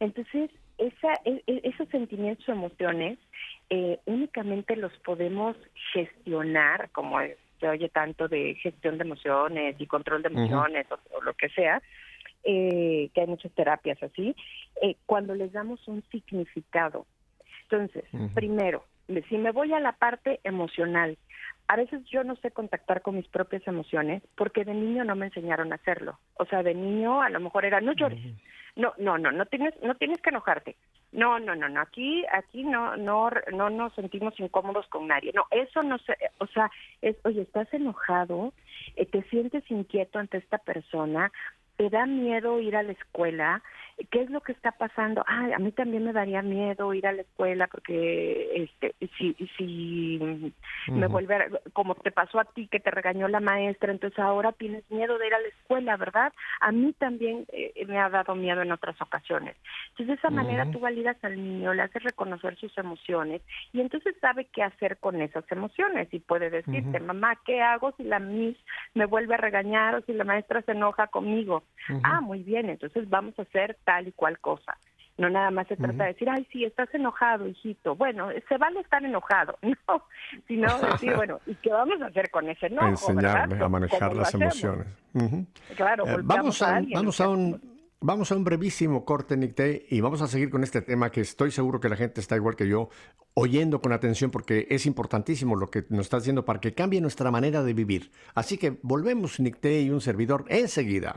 [0.00, 3.18] Entonces, esa, e, e, esos sentimientos o emociones
[3.70, 5.56] eh, únicamente los podemos
[5.92, 7.18] gestionar, como
[7.60, 11.80] se oye tanto de gestión de emociones y control de emociones o, lo que sea,
[12.44, 14.36] eh, que hay muchas terapias así,
[14.82, 17.06] eh, cuando les damos un significado.
[17.62, 18.84] Entonces, primero,
[19.28, 21.18] si me voy a la parte emocional,
[21.68, 25.26] a veces yo no sé contactar con mis propias emociones porque de niño no me
[25.26, 26.18] enseñaron a hacerlo.
[26.34, 28.20] O sea, de niño a lo mejor era no llores.
[28.76, 30.76] No, no, no, no tienes no tienes que enojarte.
[31.12, 35.32] No, no, no, no, aquí aquí no no no nos sentimos incómodos con nadie.
[35.32, 38.52] No, eso no se, o sea, es, oye, estás enojado,
[38.96, 41.30] eh, te sientes inquieto ante esta persona,
[41.76, 43.62] te da miedo ir a la escuela,
[44.10, 45.24] ¿qué es lo que está pasando?
[45.26, 50.52] Ay, a mí también me daría miedo ir a la escuela porque este si si
[50.88, 54.52] me vuelve a, como te pasó a ti que te regañó la maestra, entonces ahora
[54.52, 56.32] tienes miedo de ir a la escuela, ¿verdad?
[56.60, 59.56] A mí también eh, me ha dado miedo en otras ocasiones.
[59.90, 64.14] Entonces de esa manera tú validas al niño, le haces reconocer sus emociones y entonces
[64.20, 68.56] sabe qué hacer con esas emociones y puede decirte, "Mamá, ¿qué hago si la miss
[68.94, 71.63] me vuelve a regañar o si la maestra se enoja conmigo?"
[72.02, 74.76] Ah, muy bien, entonces vamos a hacer tal y cual cosa.
[75.16, 77.94] No nada más se trata de decir, ay, sí, estás enojado, hijito.
[77.94, 80.02] Bueno, se vale estar enojado, no,
[80.48, 82.88] sino decir, bueno, ¿y qué vamos a hacer con ese enojo?
[82.88, 84.88] Enseñarle a manejar las emociones.
[85.76, 87.74] Claro, eh, vamos a, vamos a un...
[88.06, 91.50] Vamos a un brevísimo corte, Nicté, y vamos a seguir con este tema que estoy
[91.50, 92.90] seguro que la gente está igual que yo,
[93.32, 97.30] oyendo con atención porque es importantísimo lo que nos está diciendo para que cambie nuestra
[97.30, 98.10] manera de vivir.
[98.34, 101.16] Así que volvemos, Nicté y un servidor, enseguida.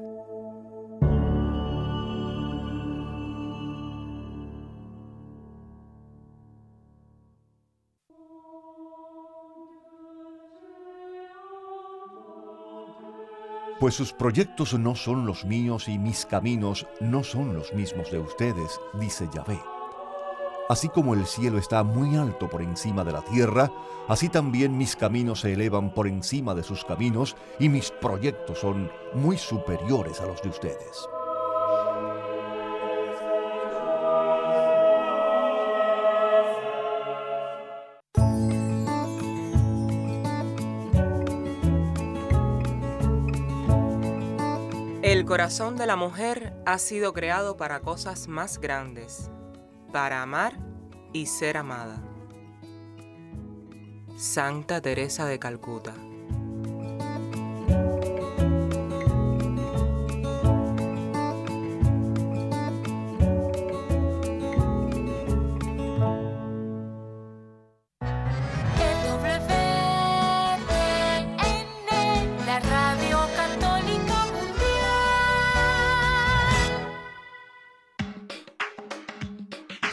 [13.81, 18.19] Pues sus proyectos no son los míos y mis caminos no son los mismos de
[18.19, 19.59] ustedes, dice Yahvé.
[20.69, 23.71] Así como el cielo está muy alto por encima de la tierra,
[24.07, 28.91] así también mis caminos se elevan por encima de sus caminos y mis proyectos son
[29.15, 31.09] muy superiores a los de ustedes.
[45.31, 49.31] Corazón de la mujer ha sido creado para cosas más grandes,
[49.93, 50.59] para amar
[51.13, 52.03] y ser amada.
[54.17, 55.95] Santa Teresa de Calcuta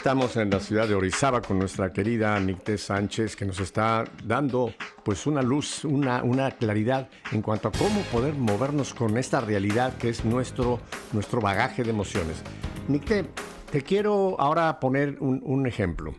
[0.09, 4.73] Estamos en la ciudad de Orizaba con nuestra querida Nicté Sánchez que nos está dando
[5.03, 9.95] pues una luz, una, una claridad en cuanto a cómo poder movernos con esta realidad
[9.97, 10.79] que es nuestro,
[11.13, 12.41] nuestro bagaje de emociones.
[12.87, 13.27] Nicté,
[13.71, 16.15] te quiero ahora poner un, un ejemplo.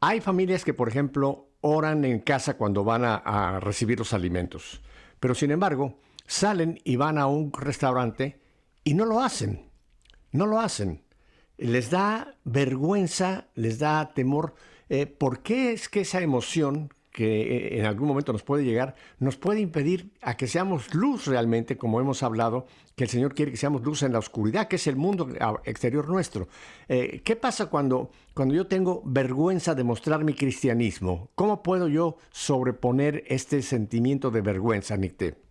[0.00, 4.80] Hay familias que, por ejemplo, oran en casa cuando van a, a recibir los alimentos,
[5.20, 8.40] pero sin embargo salen y van a un restaurante
[8.84, 9.70] y no lo hacen,
[10.32, 11.02] no lo hacen
[11.58, 14.54] les da vergüenza, les da temor.
[14.88, 18.94] Eh, ¿Por qué es que esa emoción que eh, en algún momento nos puede llegar,
[19.18, 23.50] nos puede impedir a que seamos luz realmente, como hemos hablado, que el Señor quiere
[23.50, 25.28] que seamos luz en la oscuridad, que es el mundo
[25.64, 26.46] exterior nuestro.
[26.88, 31.30] Eh, ¿Qué pasa cuando, cuando yo tengo vergüenza de mostrar mi cristianismo?
[31.34, 35.47] ¿Cómo puedo yo sobreponer este sentimiento de vergüenza, Nicté?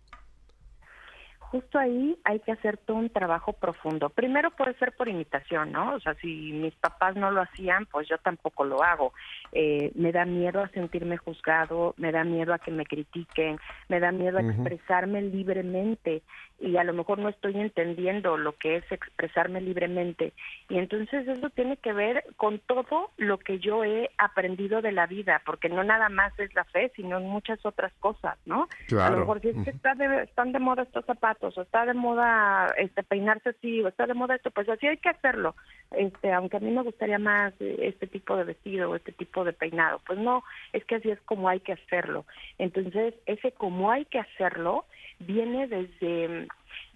[1.50, 4.10] Justo ahí hay que hacer todo un trabajo profundo.
[4.10, 5.94] Primero puede ser por imitación, ¿no?
[5.94, 9.12] O sea, si mis papás no lo hacían, pues yo tampoco lo hago.
[9.52, 13.58] Eh, me da miedo a sentirme juzgado, me da miedo a que me critiquen,
[13.88, 16.22] me da miedo a expresarme libremente
[16.60, 20.32] y a lo mejor no estoy entendiendo lo que es expresarme libremente.
[20.68, 25.06] Y entonces eso tiene que ver con todo lo que yo he aprendido de la
[25.06, 28.68] vida, porque no nada más es la fe, sino muchas otras cosas, ¿no?
[28.98, 31.62] A lo mejor si es que está de, están de moda estos zapatos, zapatos, o
[31.62, 35.08] está de moda este peinarse así, o está de moda esto, pues así hay que
[35.08, 35.54] hacerlo.
[35.90, 39.52] Este, aunque a mí me gustaría más este tipo de vestido o este tipo de
[39.52, 42.24] peinado, pues no, es que así es como hay que hacerlo.
[42.58, 44.84] Entonces, ese como hay que hacerlo
[45.20, 46.47] viene desde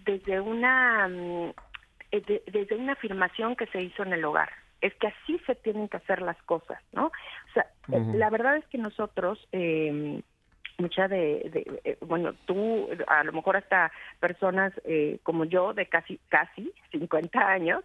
[0.04, 1.52] desde una mm,
[2.12, 4.50] eh, desde una afirmación que se hizo en el hogar.
[4.80, 7.06] Es que así se tienen que hacer las cosas, ¿no?
[7.06, 10.20] O sea, eh, la verdad es que nosotros, eh,
[10.78, 16.18] mucha de, eh, bueno, tú, a lo mejor hasta personas eh, como yo, de casi,
[16.28, 17.84] casi 50 años,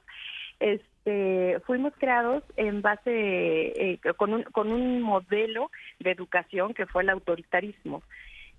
[0.60, 7.04] este, fuimos creados en base, eh, con, un, con un modelo de educación que fue
[7.04, 8.02] el autoritarismo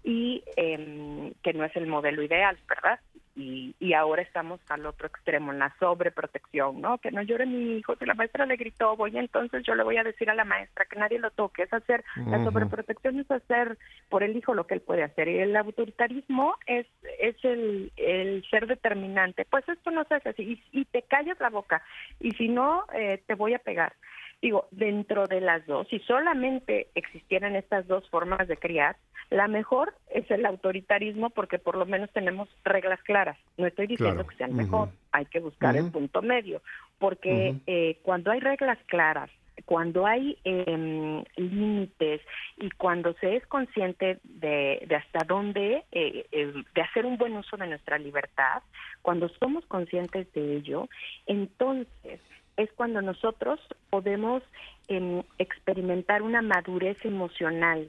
[0.08, 2.98] y eh, que no es el modelo ideal, ¿verdad?
[3.36, 6.96] Y, y ahora estamos al otro extremo, en la sobreprotección, ¿no?
[6.96, 9.98] Que no llore mi hijo, si la maestra le gritó, voy entonces yo le voy
[9.98, 13.76] a decir a la maestra que nadie lo toque, es hacer, la sobreprotección es hacer
[14.08, 16.86] por el hijo lo que él puede hacer, y el autoritarismo es,
[17.20, 20.42] es el, el ser determinante, pues esto no se hace así,
[20.72, 21.82] y, y te callas la boca,
[22.18, 23.92] y si no, eh, te voy a pegar.
[24.40, 28.96] Digo, dentro de las dos, si solamente existieran estas dos formas de criar,
[29.30, 33.36] la mejor es el autoritarismo porque por lo menos tenemos reglas claras.
[33.56, 34.28] No estoy diciendo Claro.
[34.28, 36.62] que sean mejor, hay que buscar el punto medio,
[36.98, 39.30] porque eh, cuando hay reglas claras,
[39.64, 42.20] cuando hay em, límites
[42.58, 47.36] y cuando se es consciente de, de hasta dónde, eh, eh, de hacer un buen
[47.36, 48.62] uso de nuestra libertad,
[49.02, 50.88] cuando somos conscientes de ello,
[51.26, 52.20] entonces
[52.58, 54.42] es cuando nosotros podemos
[54.88, 57.88] em, experimentar una madurez emocional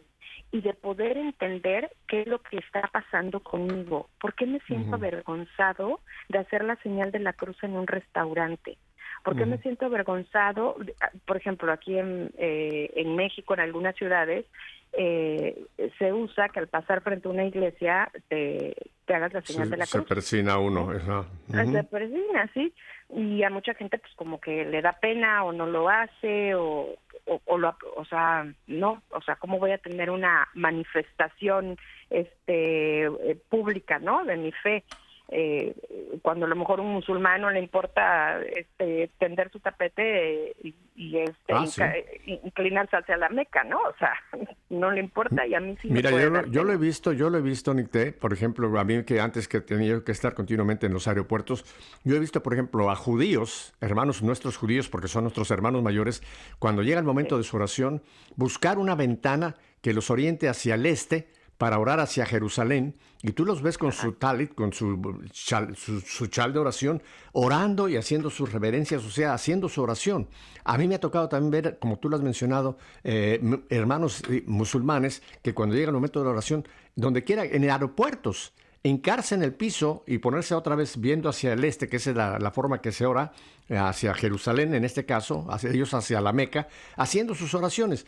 [0.51, 4.09] y de poder entender qué es lo que está pasando conmigo.
[4.21, 8.77] ¿Por qué me siento avergonzado de hacer la señal de la cruz en un restaurante?
[9.23, 10.77] ¿Por qué me siento avergonzado?
[11.25, 14.45] Por ejemplo, aquí en, eh, en México, en algunas ciudades,
[14.93, 15.65] eh,
[15.99, 19.71] se usa que al pasar frente a una iglesia te, te hagas la señal Se,
[19.71, 20.07] de la se cruz.
[20.09, 20.89] persina uno.
[20.91, 21.25] ajá.
[21.49, 21.71] Ujú.
[21.73, 22.73] Se persina, sí.
[23.11, 26.95] Y a mucha gente pues como que le da pena o no lo hace o,
[27.25, 31.77] o, o lo, o sea, no, o sea, ¿cómo voy a tener una manifestación
[32.09, 34.23] este eh, pública, ¿no?
[34.25, 34.83] De mi fe.
[35.31, 35.75] Eh,
[36.23, 40.75] cuando a lo mejor un musulmán no le importa este, tender su tapete eh, y,
[40.95, 41.81] y, este, Ah, sí.
[41.83, 43.77] eh, inclinarse hacia la meca, ¿no?
[43.77, 44.13] O sea,
[44.71, 46.77] no le importa y a mí sí me Mira, puede yo, lo- yo lo he
[46.77, 50.11] visto, yo lo he visto, Nicté, por ejemplo, a mí que antes que tenía que
[50.11, 51.63] estar continuamente en los aeropuertos,
[52.03, 56.23] yo he visto, por ejemplo, a judíos, hermanos nuestros judíos, porque son nuestros hermanos mayores,
[56.57, 58.01] cuando llega el momento de su oración,
[58.35, 61.29] buscar una ventana que los oriente hacia el este
[61.59, 64.97] para orar hacia Jerusalén, y tú los ves con su talit, con su
[65.29, 69.81] chal, su, su chal de oración, orando y haciendo sus reverencias, o sea, haciendo su
[69.81, 70.29] oración.
[70.63, 74.41] A mí me ha tocado también ver, como tú lo has mencionado, eh, hermanos eh,
[74.47, 79.43] musulmanes que cuando llega el momento de la oración, donde quiera, en aeropuertos, hincarse en
[79.43, 82.51] el piso y ponerse otra vez viendo hacia el este, que esa es la, la
[82.51, 83.33] forma que se ora,
[83.67, 88.05] eh, hacia Jerusalén en este caso, hacia ellos hacia la Meca, haciendo sus oraciones.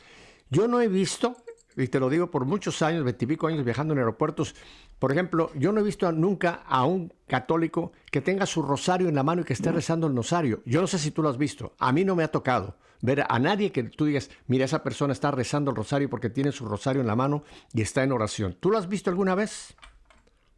[0.49, 1.35] Yo no he visto,
[1.75, 4.55] y te lo digo por muchos años, veintipico años viajando en aeropuertos,
[4.99, 9.15] por ejemplo, yo no he visto nunca a un católico que tenga su rosario en
[9.15, 10.61] la mano y que esté rezando el rosario.
[10.65, 13.25] Yo no sé si tú lo has visto, a mí no me ha tocado ver
[13.27, 16.65] a nadie que tú digas, mira, esa persona está rezando el rosario porque tiene su
[16.65, 18.55] rosario en la mano y está en oración.
[18.59, 19.75] ¿Tú lo has visto alguna vez?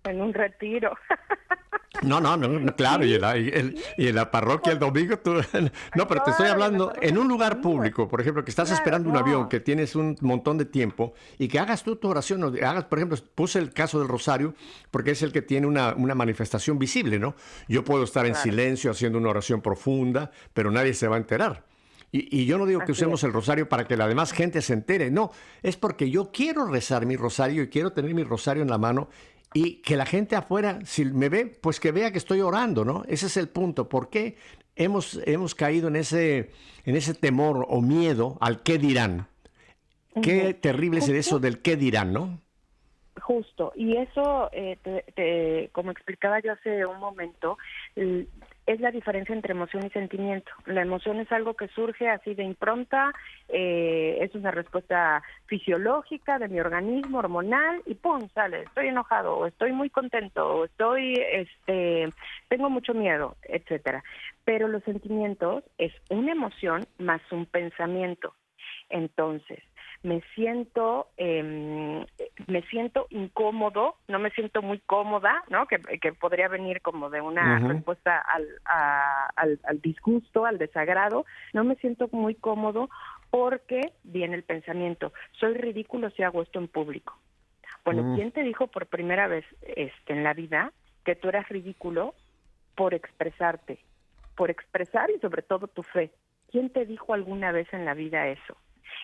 [0.04, 0.96] En un retiro.
[2.02, 5.20] No, no, no, claro, y en, la, y en- y en la parroquia el domingo
[5.20, 5.36] tú...
[5.96, 9.16] No, pero te estoy hablando en un lugar público, por ejemplo, que estás esperando un
[9.16, 12.86] avión, que tienes un montón de tiempo y que hagas tú tu oración, o hagas,
[12.86, 14.56] por ejemplo, puse el caso del rosario
[14.90, 17.36] porque es el que tiene una, una manifestación visible, ¿no?
[17.70, 18.44] Yo puedo estar en Claro.
[18.50, 21.64] silencio haciendo una oración profunda, pero nadie se va a enterar.
[22.12, 23.24] Y, y yo no digo que Así usemos es.
[23.24, 25.32] el rosario para que la demás gente se entere, no,
[25.64, 29.10] es porque yo quiero rezar mi rosario y quiero tener mi rosario en la mano
[29.54, 33.04] y que la gente afuera, si me ve, pues que vea que estoy orando, ¿no?
[33.08, 33.88] Ese es el punto.
[33.90, 34.36] ¿Por qué
[34.76, 36.52] hemos, hemos caído en ese,
[36.86, 39.28] en ese temor o miedo al qué dirán?
[40.22, 42.40] Qué terrible es eso del qué dirán, ¿no?
[43.22, 47.58] Justo, y eso, eh, te- te- como explicaba yo hace un momento,
[48.66, 50.52] es la diferencia entre emoción y sentimiento.
[50.66, 53.12] La emoción es algo que surge así de impronta,
[53.50, 58.28] eh, es una respuesta fisiológica de mi organismo, hormonal, y ¡pum!
[58.34, 62.10] sale, estoy enojado, o estoy muy contento, o estoy, este,
[62.48, 64.04] tengo mucho miedo, etcétera.
[64.46, 68.34] Pero los sentimientos es una emoción más un pensamiento.
[68.90, 69.60] Entonces,
[70.04, 72.06] me siento eh,
[72.48, 75.66] me siento incómodo, no me siento muy cómoda, ¿no?
[75.68, 81.26] Que, que podría venir como de una respuesta al, a- al, al disgusto, al desagrado.
[81.54, 82.90] No me siento muy cómodo
[83.30, 87.18] porque viene el pensamiento, soy ridículo si hago esto en público.
[87.86, 88.16] Bueno, Mm.
[88.16, 90.72] ¿quién te dijo por primera vez este, en la vida
[91.04, 92.14] que tú eras ridículo
[92.76, 93.80] por expresarte,
[94.36, 96.12] por expresar y sobre todo tu fe.
[96.52, 98.56] ¿Quién te dijo alguna vez en la vida eso?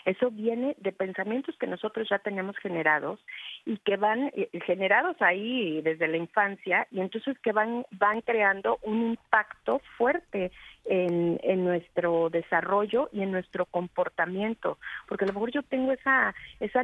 [0.05, 3.19] Eso viene de pensamientos que nosotros ya tenemos generados
[3.65, 8.79] y que van eh, generados ahí desde la infancia y entonces que van van creando
[8.83, 10.51] un impacto fuerte
[10.85, 14.77] en, en nuestro desarrollo y en nuestro comportamiento
[15.07, 16.83] porque a lo mejor yo tengo esa esa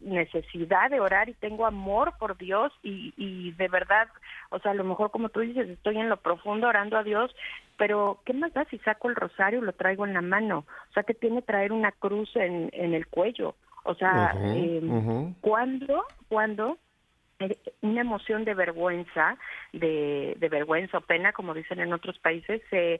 [0.00, 4.08] necesidad de orar y tengo amor por Dios y, y de verdad
[4.50, 7.34] o sea a lo mejor como tú dices estoy en lo profundo orando a Dios
[7.76, 10.64] pero ¿qué más da si saco el rosario y lo traigo en la mano?
[10.90, 13.54] O sea, que tiene traer una cruz en, en el cuello?
[13.84, 14.80] O sea, eh,
[15.40, 16.85] ¿cuándo, cuando eh,
[17.82, 19.38] una emoción de vergüenza,
[19.72, 22.98] de, de, vergüenza o pena, como dicen en otros países, se,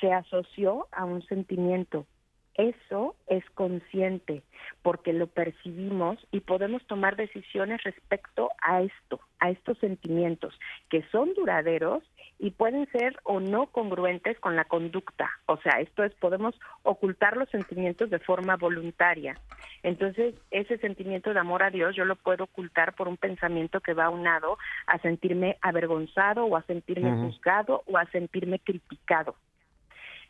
[0.00, 2.06] se asoció a un sentimiento.
[2.54, 4.42] Eso es consciente
[4.82, 10.58] porque lo percibimos y podemos tomar decisiones respecto a esto, a estos sentimientos
[10.90, 12.02] que son duraderos
[12.38, 15.30] y pueden ser o no congruentes con la conducta.
[15.46, 19.38] O sea, esto es, podemos ocultar los sentimientos de forma voluntaria.
[19.82, 23.94] Entonces, ese sentimiento de amor a Dios yo lo puedo ocultar por un pensamiento que
[23.94, 29.36] va aunado a sentirme avergonzado o a sentirme juzgado o a sentirme criticado.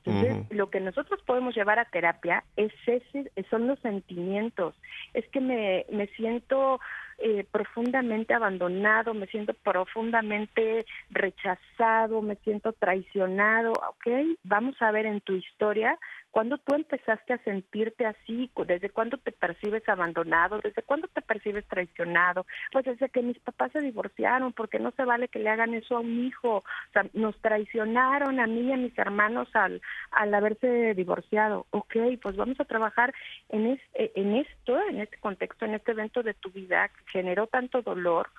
[0.05, 4.75] Entonces, lo que nosotros podemos llevar a terapia es ese, son los sentimientos.
[5.15, 6.81] Es que me, me siento
[7.19, 14.39] eh, profundamente abandonado, me siento profundamente rechazado, me siento traicionado, ¿ok?
[14.43, 15.97] Vamos a ver en tu historia
[16.33, 21.65] cuándo tú empezaste a sentirte así, desde cuándo te percibes abandonado, desde cuándo te percibes
[21.69, 25.75] traicionado, pues desde que mis papás se divorciaron, porque no se vale que le hagan
[25.75, 29.81] eso a un hijo, o sea, nos traicionaron a mí y a mis hermanos al,
[30.11, 33.15] al haberse divorciado, ok, pues vamos a trabajar
[33.51, 38.31] en, en esto, en este contexto, en este evento de tu vida generó tanto dolor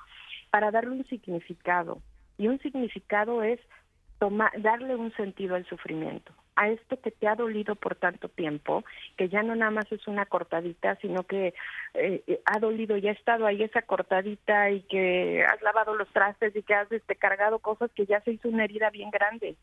[0.50, 2.02] para darle un significado.
[2.38, 3.60] Y un significado es
[4.20, 8.84] tomar, darle un sentido al sufrimiento, a esto que te ha dolido por tanto tiempo,
[9.18, 11.54] que ya no nada más es una cortadita, sino que
[11.94, 16.56] eh, ha dolido y ha estado ahí esa cortadita y que has lavado los trastes
[16.56, 19.56] y que has este, cargado cosas que ya se hizo una herida bien grande.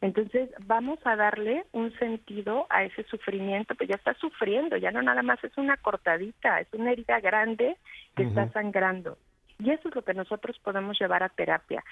[0.00, 5.00] Entonces vamos a darle un sentido a ese sufrimiento, pues ya está sufriendo, ya no
[5.00, 7.76] nada más es una cortadita, es una herida grande
[8.14, 9.16] que está sangrando.
[9.58, 11.82] Y eso es lo que nosotros podemos llevar a terapia.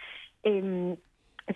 [0.43, 0.97] Eh,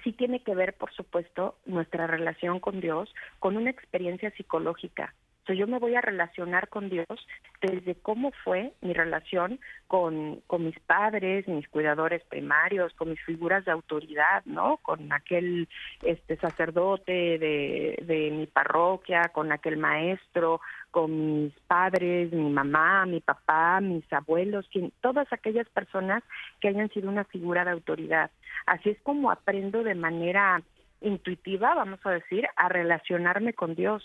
[0.04, 5.14] sí tiene que ver, por supuesto, nuestra relación con Dios con una experiencia psicológica
[5.54, 7.06] yo me voy a relacionar con Dios
[7.60, 13.64] desde cómo fue mi relación con, con mis padres, mis cuidadores primarios, con mis figuras
[13.64, 14.78] de autoridad, ¿no?
[14.78, 15.68] Con aquel
[16.02, 20.60] este sacerdote de, de mi parroquia, con aquel maestro,
[20.90, 26.22] con mis padres, mi mamá, mi papá, mis abuelos, quien, todas aquellas personas
[26.60, 28.30] que hayan sido una figura de autoridad.
[28.66, 30.62] Así es como aprendo de manera
[31.00, 34.02] intuitiva, vamos a decir, a relacionarme con Dios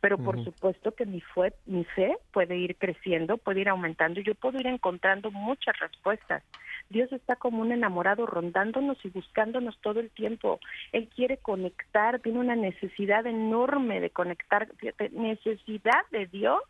[0.00, 4.24] pero por supuesto que mi, fue, mi fe puede ir creciendo, puede ir aumentando y
[4.24, 6.42] yo puedo ir encontrando muchas respuestas.
[6.88, 10.60] Dios está como un enamorado rondándonos y buscándonos todo el tiempo.
[10.92, 14.68] Él quiere conectar, tiene una necesidad enorme de conectar,
[15.12, 16.62] necesidad de Dios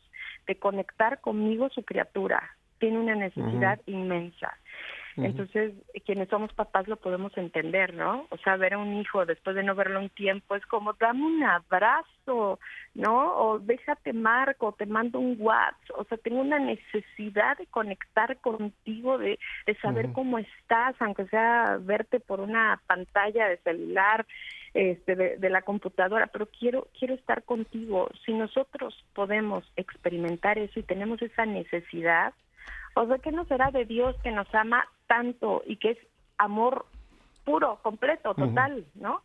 [0.47, 2.43] de conectar conmigo su criatura.
[2.79, 4.57] Tiene una necesidad inmensa.
[5.25, 5.75] Entonces,
[6.07, 8.27] quienes somos papás lo podemos entender, ¿no?
[8.31, 11.25] O sea, ver a un hijo después de no verlo un tiempo es como, dame
[11.25, 12.61] un abrazo,
[12.95, 13.37] ¿no?
[13.37, 15.99] O déjate marco, te mando un WhatsApp.
[15.99, 21.79] O sea, tengo una necesidad de conectar contigo, de, de saber cómo estás, aunque sea
[21.81, 24.27] verte por una pantalla de celular,
[24.75, 28.09] este, de, de, la computadora, pero quiero, quiero estar contigo.
[28.25, 32.35] Si nosotros podemos experimentar eso y tenemos esa necesidad,
[32.95, 35.99] o sea, ¿qué no será de Dios que nos ama tanto y que es
[36.37, 36.87] amor
[37.45, 39.23] puro, completo, total, ¿no?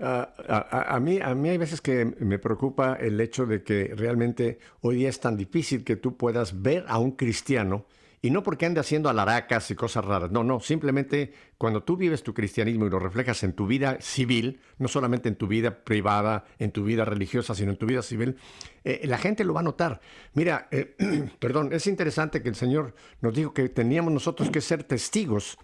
[0.00, 0.28] Ah,
[0.88, 4.96] a, mí, a mí hay veces que me preocupa el hecho de que realmente hoy
[4.96, 7.84] día es tan difícil que tú puedas ver a un cristiano
[8.24, 12.22] y no porque ande haciendo alaracas y cosas raras, no, no, simplemente cuando tú vives
[12.22, 16.46] tu cristianismo y lo reflejas en tu vida civil, no solamente en tu vida privada,
[16.58, 18.38] en tu vida religiosa, sino en tu vida civil,
[18.82, 20.00] eh, la gente lo va a notar.
[20.32, 20.96] Mira, eh,
[21.38, 25.58] perdón, es interesante que el Señor nos dijo que teníamos nosotros que ser testigos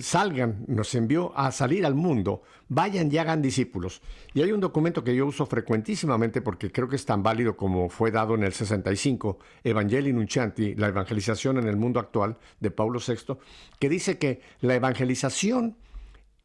[0.00, 4.00] salgan, nos envió a salir al mundo, vayan y hagan discípulos.
[4.32, 7.88] Y hay un documento que yo uso frecuentísimamente porque creo que es tan válido como
[7.90, 13.00] fue dado en el 65, Evangelii Nuncianti, la evangelización en el mundo actual de Pablo
[13.06, 13.36] VI,
[13.78, 15.76] que dice que la evangelización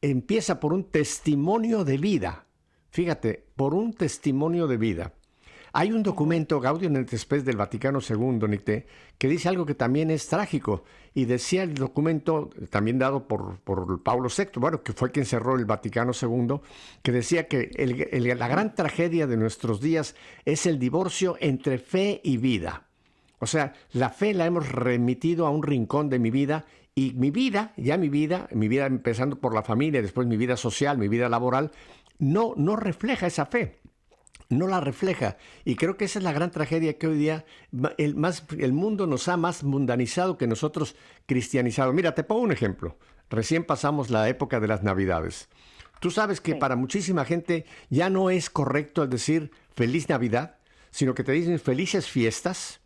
[0.02, 2.46] empieza por un testimonio de vida.
[2.90, 5.14] Fíjate, por un testimonio de vida.
[5.78, 10.10] Hay un documento, Gaudium et Spes del Vaticano II, Nicté, que dice algo que también
[10.10, 10.86] es trágico.
[11.14, 15.58] Y decía el documento, también dado por, por Pablo VI, bueno, que fue quien cerró
[15.58, 16.62] el Vaticano II,
[17.04, 17.72] que decía que
[18.14, 20.16] la gran tragedia de nuestros días
[20.46, 22.86] es el divorcio entre fe y vida.
[23.40, 26.64] O sea, la fe la hemos remitido a un rincón de mi vida
[26.96, 30.56] y mi vida, ya mi vida, mi vida empezando por la familia, después mi vida
[30.56, 31.72] social, mi vida laboral,
[32.18, 33.82] no, no refleja esa fe
[34.50, 35.38] no la refleja.
[35.64, 37.46] Y creo que esa es la gran tragedia que hoy día
[37.98, 41.94] el, más, el mundo nos ha más mundanizado que nosotros cristianizado.
[41.94, 42.98] Mira, te pongo un ejemplo.
[43.30, 45.50] Recién pasamos la época de las Navidades.
[46.00, 50.58] Tú sabes que para muchísima gente ya no es correcto el decir feliz Navidad,
[50.92, 52.82] sino que te dicen felices fiestas.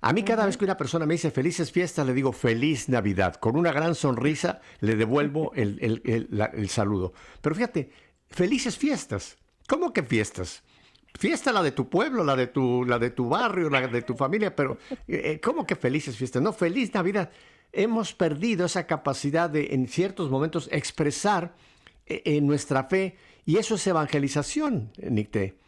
[0.00, 3.36] A mí cada vez que una persona me dice felices fiestas, le digo feliz Navidad.
[3.36, 7.12] Con una gran sonrisa le devuelvo el, el saludo.
[7.40, 7.90] Pero fíjate,
[8.28, 9.36] felices fiestas.
[9.68, 10.62] ¿Cómo que fiestas?
[11.14, 14.14] Fiesta la de tu pueblo, la de tu, la de tu barrio, la de tu
[14.14, 16.42] familia, pero eh, eh, ¿cómo que felices fiestas?
[16.42, 17.30] No, feliz Navidad.
[17.72, 21.54] Hemos perdido esa capacidad de en ciertos momentos expresar
[22.06, 25.58] eh, nuestra fe y eso es evangelización, Nicté.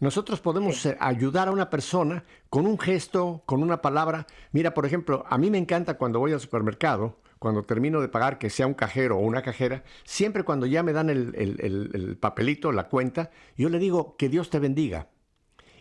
[0.00, 4.28] Nosotros podemos ayudar a una persona con un gesto, con una palabra.
[4.52, 8.38] Mira, por ejemplo, a mí me encanta cuando voy al supermercado cuando termino de pagar,
[8.38, 12.88] que sea un cajero o una cajera, siempre cuando ya me dan el, papelito, la
[12.88, 15.08] cuenta, yo le digo que Dios te bendiga.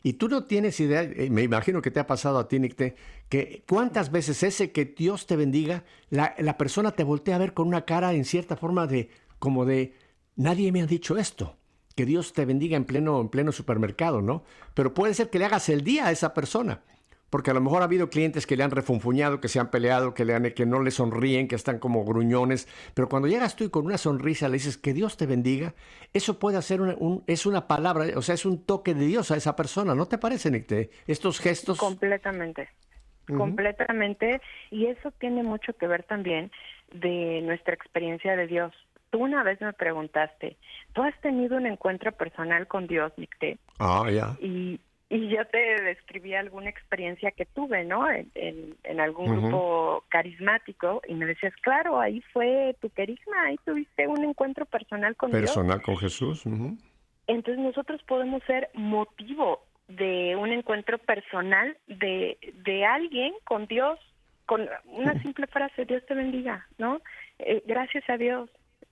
[0.03, 2.95] Y tú no tienes idea, eh, me imagino que te ha pasado a ti, Nicte,
[3.29, 7.53] que cuántas veces ese que Dios te bendiga, la, la, persona te voltea a ver
[7.53, 9.95] con una cara en cierta forma de, como de,
[10.35, 11.57] nadie me ha dicho esto,
[11.95, 14.43] que Dios te bendiga en pleno, en pleno supermercado, ¿no?
[14.75, 16.83] Pero puede ser que le hagas el día a esa persona
[17.29, 20.13] porque a lo mejor ha habido clientes que le han refunfuñado, que se han peleado,
[20.13, 23.63] que, le han, que no le sonríen, que están como gruñones, pero cuando llegas tú
[23.63, 25.73] y con una sonrisa le dices que Dios te bendiga,
[26.13, 29.37] eso puede hacer un, es una palabra, o sea, es un toque de Dios a
[29.37, 30.89] esa persona, ¿no te parece, Nicte?
[31.05, 31.77] Estos gestos.
[31.77, 32.69] Completamente,
[33.25, 36.51] completamente, y eso tiene mucho que ver también
[36.93, 38.73] de nuestra experiencia de Dios.
[39.09, 40.57] Tú una vez me preguntaste,
[40.93, 43.57] ¿tú has tenido un encuentro personal con Dios, Nicte?
[43.79, 44.35] Ah, ya.
[44.41, 44.79] Y,
[45.09, 48.09] y yo te describí alguna experiencia que tuve, ¿no?
[48.09, 54.07] En, en, algún grupo carismático y me decías, claro, ahí fue tu carisma, ahí tuviste
[54.07, 56.43] un encuentro personal con Personal con Jesús.
[57.27, 63.99] Entonces nosotros podemos ser motivo de un encuentro personal de, de alguien con Dios,
[64.45, 67.01] con una simple frase, Dios te bendiga, ¿no?
[67.39, 68.49] Eh, gracias a Dios,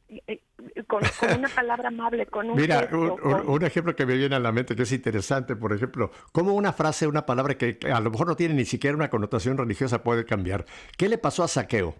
[0.07, 0.41] eh,
[0.87, 1.01] con,
[1.37, 4.83] una palabra amable, con un Mira, un, ejemplo que me viene a la mente que
[4.83, 8.53] es interesante, por ejemplo, cómo una frase, una palabra que a lo mejor no tiene
[8.53, 10.65] ni siquiera una connotación religiosa puede cambiar.
[10.97, 11.95] ¿Qué le pasó a Saqueo?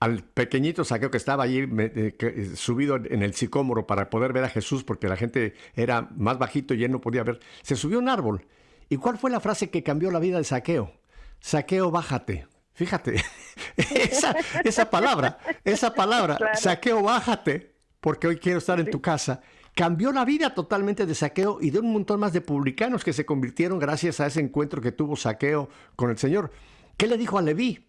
[0.00, 4.48] Al pequeñito Saqueo que estaba allí eh, subido en el sicómoro para poder ver a
[4.48, 7.40] Jesús porque la gente era más bajito y él no podía ver.
[7.62, 8.46] Se subió a un árbol.
[8.88, 10.92] ¿Y cuál fue la frase que cambió la vida de Saqueo?
[11.40, 12.46] Saqueo, bájate.
[12.78, 13.16] Fíjate,
[13.76, 19.40] esa, esa palabra, esa palabra, saqueo, bájate, porque hoy quiero estar en tu casa,
[19.74, 23.26] cambió la vida totalmente de saqueo y de un montón más de publicanos que se
[23.26, 26.52] convirtieron gracias a ese encuentro que tuvo saqueo con el Señor.
[26.96, 27.88] ¿Qué le dijo a Leví?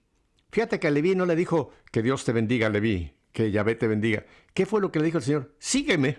[0.49, 3.88] Fíjate que a Leví no le dijo que Dios te bendiga, Leví, que Yahvé te
[3.88, 4.25] bendiga.
[4.53, 5.53] ¿Qué fue lo que le dijo el Señor?
[5.59, 6.17] Sígueme.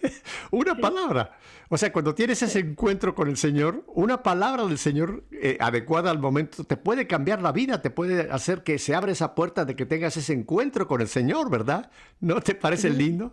[0.50, 1.38] una palabra.
[1.68, 6.10] O sea, cuando tienes ese encuentro con el Señor, una palabra del Señor eh, adecuada
[6.10, 9.64] al momento te puede cambiar la vida, te puede hacer que se abra esa puerta
[9.64, 11.90] de que tengas ese encuentro con el Señor, ¿verdad?
[12.20, 13.32] ¿No te parece lindo?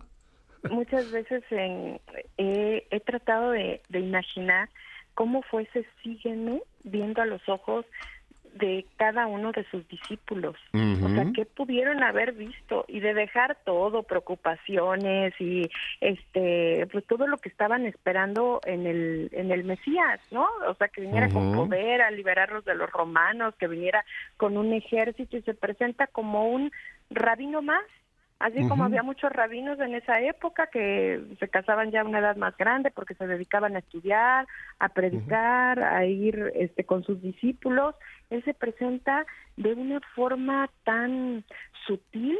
[0.69, 1.43] Muchas veces
[2.37, 4.69] he tratado de, de imaginar
[5.13, 7.85] cómo fuese sígueme viendo a los ojos
[8.53, 10.55] de cada uno de sus discípulos.
[10.73, 12.85] O sea, ¿qué pudieron haber visto?
[12.87, 15.69] Y de dejar todo, preocupaciones y
[16.01, 20.47] este, pues todo lo que estaban esperando en el, en el Mesías, ¿no?
[20.67, 24.05] O sea, que viniera con poder a liberarlos de los romanos, que viniera
[24.37, 26.71] con un ejército y se presenta como un
[27.09, 27.83] rabino más,
[28.43, 32.35] Así como había muchos rabinos en esa época que se casaban ya a una edad
[32.35, 34.47] más grande porque se dedicaban a estudiar,
[34.79, 37.95] a predicar, a ir este, con sus discípulos,
[38.33, 39.25] él se presenta
[39.57, 41.43] de una forma tan
[41.85, 42.37] sutil,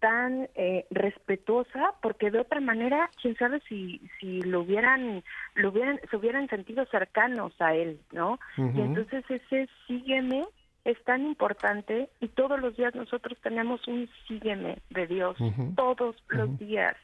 [0.00, 5.22] tan eh, respetuosa, porque de otra manera, quién sabe si si lo hubieran,
[5.54, 8.38] lo hubieran, se hubieran sentido cercanos a él, ¿no?
[8.58, 10.44] Y entonces ese sígueme
[10.84, 15.36] es tan importante y todos los días nosotros tenemos un sígueme de Dios,
[15.76, 16.96] todos los días.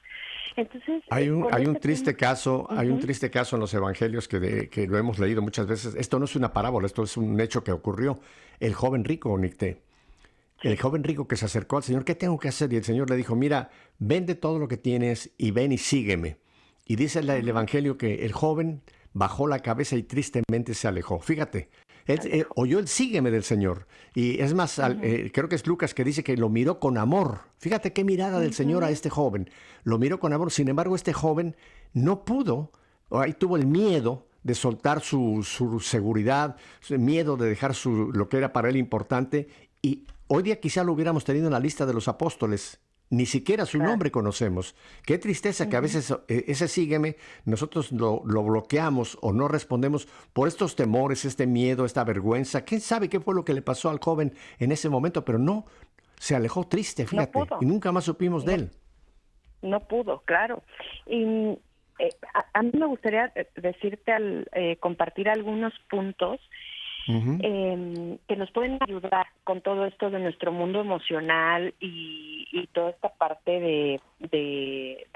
[0.57, 4.69] Entonces, hay un, hay un triste caso, hay un triste caso en los evangelios que,
[4.69, 5.95] que lo hemos leído muchas veces.
[5.95, 8.21] Esto no es una parábola, esto es un hecho que ocurrió.
[8.59, 9.83] El joven rico, Nicté.
[10.63, 12.71] El joven rico que se acercó al Señor, ¿qué tengo que hacer?
[12.73, 16.37] Y el Señor le dijo, mira, vende todo lo que tienes y ven y sígueme.
[16.85, 18.83] Y dice el Evangelio que el joven
[19.15, 21.21] bajó la cabeza y tristemente se alejó.
[21.21, 21.71] Fíjate,
[22.15, 23.87] él, oyó el sígueme del Señor.
[24.15, 27.41] Y es más, eh, creo que es Lucas que dice que lo miró con amor.
[27.59, 29.51] Fíjate qué mirada del Señor a este joven.
[29.85, 30.51] Lo miró con amor.
[30.51, 31.57] Sin embargo, este joven
[31.93, 32.73] no pudo,
[33.11, 38.29] ahí tuvo el miedo de soltar su, su seguridad, su miedo de dejar su, lo
[38.29, 39.49] que era para él importante.
[39.83, 42.81] Y hoy día quizá lo hubiéramos tenido en la lista de los apóstoles
[43.11, 44.77] ni siquiera su nombre conocemos.
[45.05, 50.47] Qué tristeza que a veces eh, ese sígueme, nosotros lo, bloqueamos o no respondemos por
[50.47, 52.65] estos temores, este miedo, esta vergüenza.
[52.65, 55.25] ¿Quién sabe qué fue lo que le pasó al joven en ese momento?
[55.25, 55.67] Pero no,
[56.19, 58.71] se alejó triste, fíjate, y nunca más supimos de él.
[59.63, 60.63] No pudo, claro.
[61.07, 61.59] Y
[61.99, 62.15] eh,
[62.55, 64.49] a, mí me gustaría eh, decirte al
[64.79, 66.41] compartir algunos puntos
[67.09, 72.91] Em, que nos pueden ayudar con todo esto de nuestro mundo emocional y, y toda
[72.91, 75.07] esta parte de, de,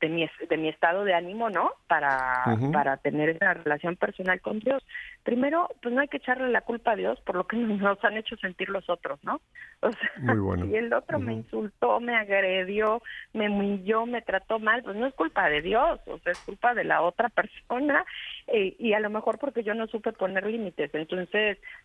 [0.00, 1.72] de, mi, de mi estado de ánimo, ¿no?
[1.86, 4.84] Para, para tener esa relación personal con Dios.
[5.22, 8.16] Primero, pues no hay que echarle la culpa a Dios por lo que nos han
[8.16, 9.40] hecho sentir los otros, ¿no?
[9.80, 10.66] O sea, Muy bueno.
[10.66, 15.14] si el otro me insultó, me agredió, me humilló, me trató mal, pues no es
[15.14, 18.04] culpa de Dios, o sea, es culpa de la otra persona
[18.46, 20.94] eh, y a lo mejor porque yo no supe poner límites.
[20.94, 21.29] Entonces,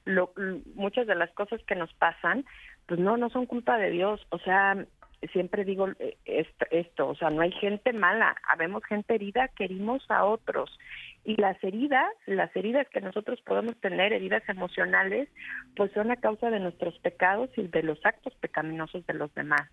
[0.05, 0.31] lo,
[0.75, 2.45] muchas de las cosas que nos pasan,
[2.87, 4.85] pues no, no son culpa de Dios, o sea,
[5.31, 10.05] siempre digo eh, esto, o sea, no hay gente mala, habemos gente herida que herimos
[10.09, 10.77] a otros.
[11.23, 15.29] Y las heridas, las heridas que nosotros podemos tener, heridas emocionales,
[15.75, 19.69] pues son a causa de nuestros pecados y de los actos pecaminosos de los demás.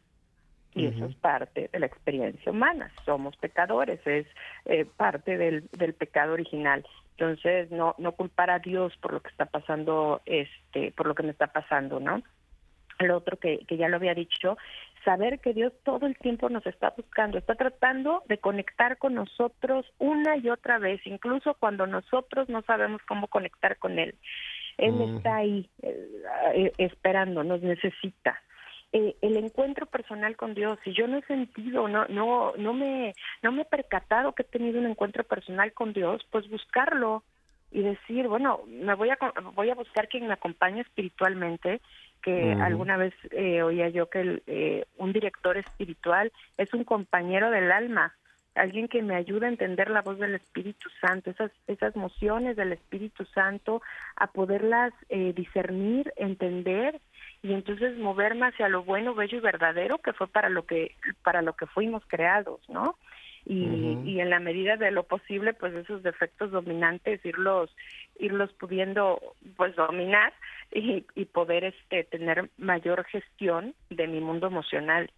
[0.74, 2.90] Y eso es parte de la experiencia humana.
[3.04, 4.26] Somos pecadores, es
[4.64, 6.84] eh, parte del, del pecado original.
[7.18, 11.24] Entonces, no, no culpar a Dios por lo que está pasando, este, por lo que
[11.24, 12.22] me está pasando, ¿no?
[13.00, 14.56] Lo otro que, que ya lo había dicho
[15.04, 19.86] saber que Dios todo el tiempo nos está buscando, está tratando de conectar con nosotros
[19.98, 24.14] una y otra vez, incluso cuando nosotros no sabemos cómo conectar con Él.
[24.78, 26.08] Él está ahí eh,
[26.54, 28.40] eh, esperando, nos necesita.
[28.92, 33.14] Eh, el encuentro personal con Dios, si yo no he sentido, no, no, no me,
[33.42, 37.22] no me he percatado que he tenido un encuentro personal con Dios, pues buscarlo
[37.70, 39.18] y decir, bueno, me voy a,
[39.54, 41.80] voy a buscar quien me acompañe espiritualmente
[42.22, 47.72] que alguna vez eh, oía yo que eh, un director espiritual es un compañero del
[47.72, 48.14] alma,
[48.54, 52.72] alguien que me ayuda a entender la voz del Espíritu Santo, esas esas emociones del
[52.72, 53.82] Espíritu Santo,
[54.14, 57.00] a poderlas eh, discernir, entender
[57.42, 61.42] y entonces moverme hacia lo bueno, bello y verdadero que fue para lo que para
[61.42, 62.96] lo que fuimos creados, ¿no?
[63.44, 67.74] y, y en la medida de lo posible pues esos defectos dominantes irlos
[68.18, 69.20] irlos pudiendo
[69.56, 70.32] pues dominar
[70.70, 75.10] y, y poder este tener mayor gestión de mi mundo emocional.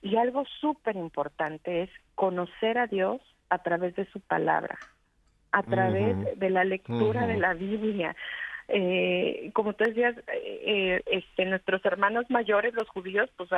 [0.00, 4.78] Y algo súper importante es conocer a Dios a través de su palabra
[5.54, 8.16] a través de la lectura de la Biblia
[8.74, 13.50] eh, como tú decías, eh, este, nuestros hermanos mayores, los judíos, pues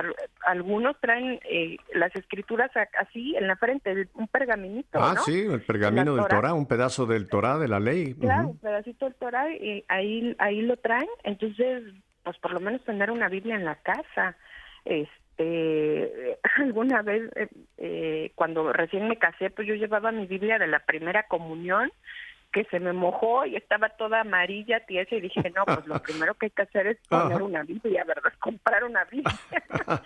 [0.45, 4.99] algunos traen eh, las escrituras así en la frente, un pergaminito.
[4.99, 8.15] Ah, sí, el pergamino del Torah, un pedazo del Torah, de la ley.
[8.15, 11.09] Claro, un pedacito del Torah, y ahí, ahí lo traen.
[11.23, 11.85] Entonces,
[12.25, 14.37] pues por lo menos tener una Biblia en la casa.
[14.85, 17.31] Este, alguna vez,
[17.79, 21.93] eh, cuando recién me casé, pues yo llevaba mi Biblia de la primera comunión
[22.55, 26.35] que se me mojó y estaba toda amarilla, tiesa, y dije, no, pues lo primero
[26.35, 28.33] que hay que hacer es poner una Biblia, ¿verdad?
[28.39, 29.39] Comprar una Biblia.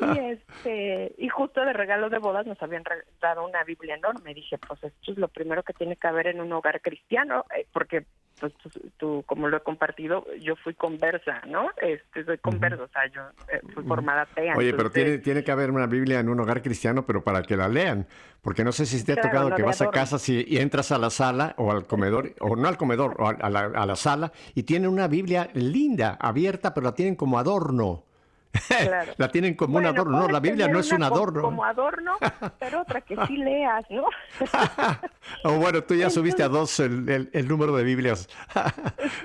[0.00, 2.84] y este y justo de regalo de bodas nos habían
[3.20, 4.34] dado una Biblia enorme.
[4.34, 7.66] Dije, pues esto es lo primero que tiene que haber en un hogar cristiano, eh,
[7.72, 8.04] porque
[8.38, 8.52] pues
[8.96, 11.70] tú, como lo he compartido, yo fui conversa, ¿no?
[11.80, 13.22] Este, soy conversa, o sea, yo
[13.52, 14.54] eh, fui formada atea.
[14.56, 17.56] Oye, pero tiene, tiene que haber una Biblia en un hogar cristiano, pero para que
[17.56, 18.06] la lean,
[18.40, 20.98] porque no sé si te ha tocado que vas a casa si, y entras a
[20.98, 24.32] la sala o al comedor, o no al comedor, o a, la, a la sala,
[24.54, 28.04] y tienen una Biblia linda, abierta, pero la tienen como adorno.
[29.16, 30.20] la tienen como un adorno.
[30.20, 31.42] No, la Biblia no es un adorno.
[31.42, 32.16] Como adorno,
[32.58, 34.02] pero otra que sí leas, ¿no?
[35.44, 38.28] o oh, bueno, tú ya subiste a dos el, el, número de Biblias.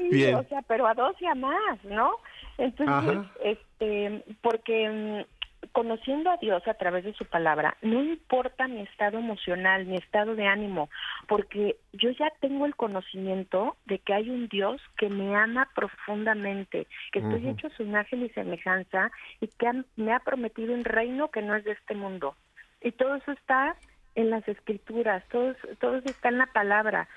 [0.10, 2.12] sí, o sea, pero a dos y a más, ¿no?
[2.58, 5.34] Entonces, este, porque mm,
[5.72, 10.36] conociendo a Dios a través de su palabra, no importa mi estado emocional, mi estado
[10.36, 10.90] de ánimo,
[11.28, 16.88] porque yo ya tengo el conocimiento de que hay un Dios que me ama profundamente,
[17.12, 21.30] que estoy hecho a su imagen y semejanza y que me ha prometido un reino
[21.30, 22.36] que no es de este mundo.
[22.82, 23.76] Y todo eso está
[24.16, 27.08] en las escrituras, todo, todo eso está en la palabra.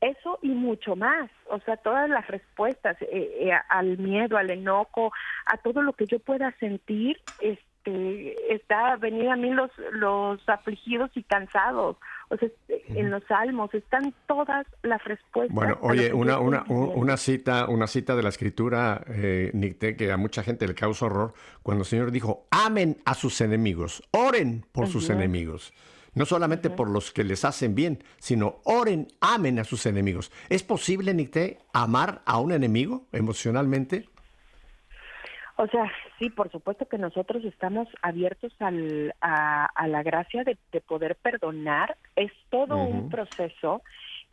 [0.00, 3.06] Eso y mucho más, o sea, todas las respuestas eh,
[3.40, 5.12] eh, al miedo, al enojo,
[5.46, 7.20] a todo lo que yo pueda sentir,
[7.88, 11.96] este, está venir a mí los, los afligidos y cansados.
[12.30, 15.54] O sea, en los salmos están todas las respuestas.
[15.54, 20.18] Bueno, oye, una, una, una, cita, una cita de la escritura, eh, Nicté, que a
[20.18, 21.32] mucha gente le causa horror,
[21.62, 25.72] cuando el Señor dijo, amen a sus enemigos, oren por sus enemigos.
[26.14, 30.30] No solamente por los que les hacen bien, sino oren, amen a sus enemigos.
[30.48, 34.08] ¿Es posible, Nicté, amar a un enemigo emocionalmente?
[35.60, 35.90] O sea,
[36.20, 41.96] sí, por supuesto que nosotros estamos abiertos al, a, la gracia de, poder perdonar.
[42.14, 43.82] Es todo un proceso.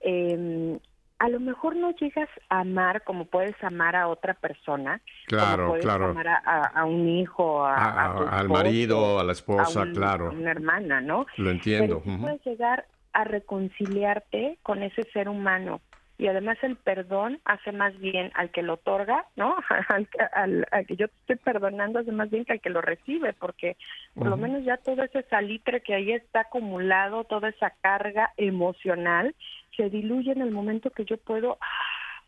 [0.02, 0.78] Em,
[1.18, 5.02] a lo mejor no llegas a amar como puedes amar a otra persona.
[5.26, 6.10] Claro, como puedes claro.
[6.12, 10.28] Amar a, un hijo, a, al marido, a la esposa, claro.
[10.28, 11.26] A una hermana, ¿no?
[11.38, 12.04] Lo entiendo.
[12.06, 15.82] Pero puedes llegar a reconciliarte con ese ser humano
[16.18, 19.56] y además el perdón hace más bien al que lo otorga, ¿no?
[20.34, 23.76] al, que yo estoy perdonando hace más bien que al que lo recibe, porque
[24.14, 29.36] por lo menos ya todo ese salitre que ahí está acumulado, toda esa carga emocional,
[29.76, 32.22] se diluye en el momento que yo puedo ah,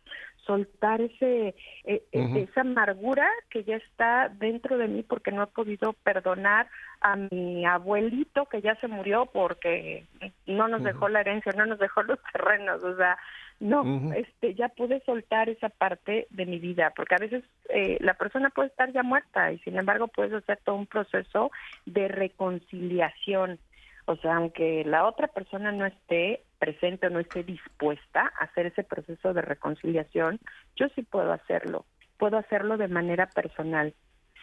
[0.47, 5.47] soltar ese e, e, esa amargura que ya está dentro de mí porque no he
[5.47, 6.67] podido perdonar
[7.01, 10.05] a mi abuelito que ya se murió porque
[10.45, 13.17] no nos dejó la herencia, no nos dejó los terrenos, o sea,
[13.59, 18.13] no, este, ya pude soltar esa parte de mi vida, porque a veces eh, la
[18.13, 21.51] persona puede estar ya muerta y sin embargo puedes hacer todo un proceso
[21.85, 23.59] de reconciliación.
[24.05, 28.67] O sea, aunque la otra persona no esté presente o no esté dispuesta a hacer
[28.67, 30.39] ese proceso de reconciliación,
[30.75, 31.85] yo sí puedo hacerlo.
[32.17, 33.93] Puedo hacerlo de manera personal.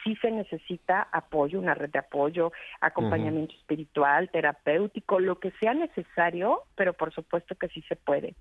[0.02, 6.62] Sí se necesita apoyo, una red de apoyo, acompañamiento espiritual, terapéutico, lo que sea necesario,
[6.74, 8.34] pero por supuesto que sí se puede.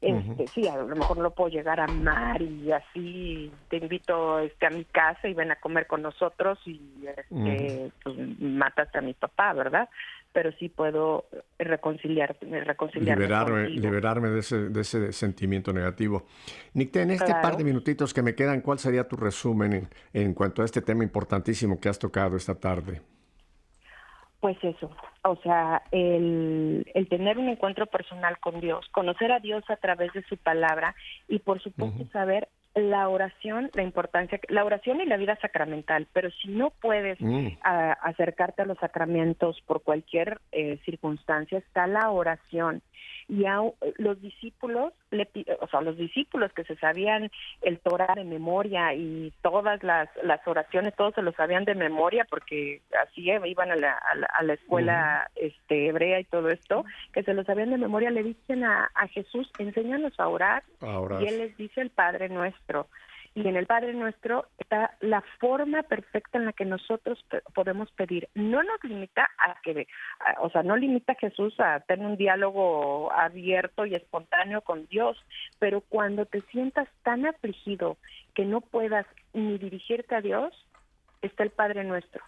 [0.00, 4.66] Este, Sí, a lo mejor no puedo llegar a amar y así te invito este,
[4.66, 9.12] a mi casa y ven a comer con nosotros y este, pues, mataste a mi
[9.12, 9.90] papá, ¿verdad?
[10.32, 11.26] Pero sí puedo
[11.58, 16.26] reconciliarme, reconciliarme liberarme, liberarme de ese, de ese sentimiento negativo.
[16.72, 20.34] Nicte, en este par de minutitos que me quedan, ¿cuál sería tu resumen en, en
[20.34, 23.02] cuanto a este tema importantísimo que has tocado esta tarde?
[24.40, 24.90] Pues eso,
[25.22, 30.12] o sea, el, el, tener un encuentro personal con Dios, conocer a Dios a través
[30.14, 30.94] de su palabra
[31.28, 36.30] y por supuesto saber la oración, la importancia, la oración y la vida sacramental, pero
[36.30, 37.58] si no puedes mm.
[37.62, 42.82] acercarte a los sacramentos por cualquier eh, circunstancia, está la oración
[43.28, 43.60] y a
[43.96, 45.28] los discípulos, le,
[45.60, 47.30] o sea, los discípulos que se sabían
[47.62, 52.26] el Torah de memoria y todas las, las oraciones, todos se lo sabían de memoria
[52.28, 57.34] porque así iban a la, a la, escuela este, hebrea y todo esto, que se
[57.34, 60.62] lo sabían de memoria, le dicen a, a Jesús, enséñanos a orar,
[61.20, 62.88] y él les dice el Padre nuestro.
[63.34, 67.24] Y en el Padre Nuestro está la forma perfecta en la que nosotros
[67.54, 68.28] podemos pedir.
[68.34, 69.86] No nos limita a que,
[70.40, 75.16] o sea, no limita a Jesús a tener un diálogo abierto y espontáneo con Dios,
[75.60, 77.98] pero cuando te sientas tan afligido
[78.34, 80.52] que no puedas ni dirigirte a Dios,
[81.22, 82.24] está el Padre Nuestro.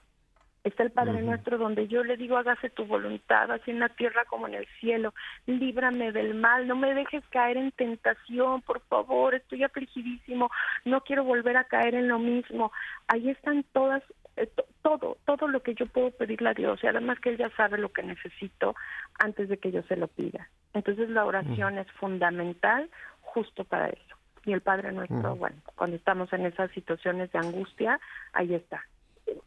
[0.64, 4.24] Está el Padre Nuestro donde yo le digo, hágase tu voluntad, así en la tierra
[4.26, 5.12] como en el cielo.
[5.46, 10.50] Líbrame del mal, no me dejes caer en tentación, por favor, estoy afligidísimo,
[10.84, 12.70] no quiero volver a caer en lo mismo.
[13.08, 14.04] Ahí están todas,
[14.36, 14.48] eh,
[14.82, 17.78] todo, todo lo que yo puedo pedirle a Dios, y además que Él ya sabe
[17.78, 18.76] lo que necesito
[19.18, 20.48] antes de que yo se lo pida.
[20.74, 22.88] Entonces la oración es fundamental
[23.20, 24.16] justo para eso.
[24.44, 27.98] Y el Padre Nuestro, bueno, cuando estamos en esas situaciones de angustia,
[28.32, 28.86] ahí está,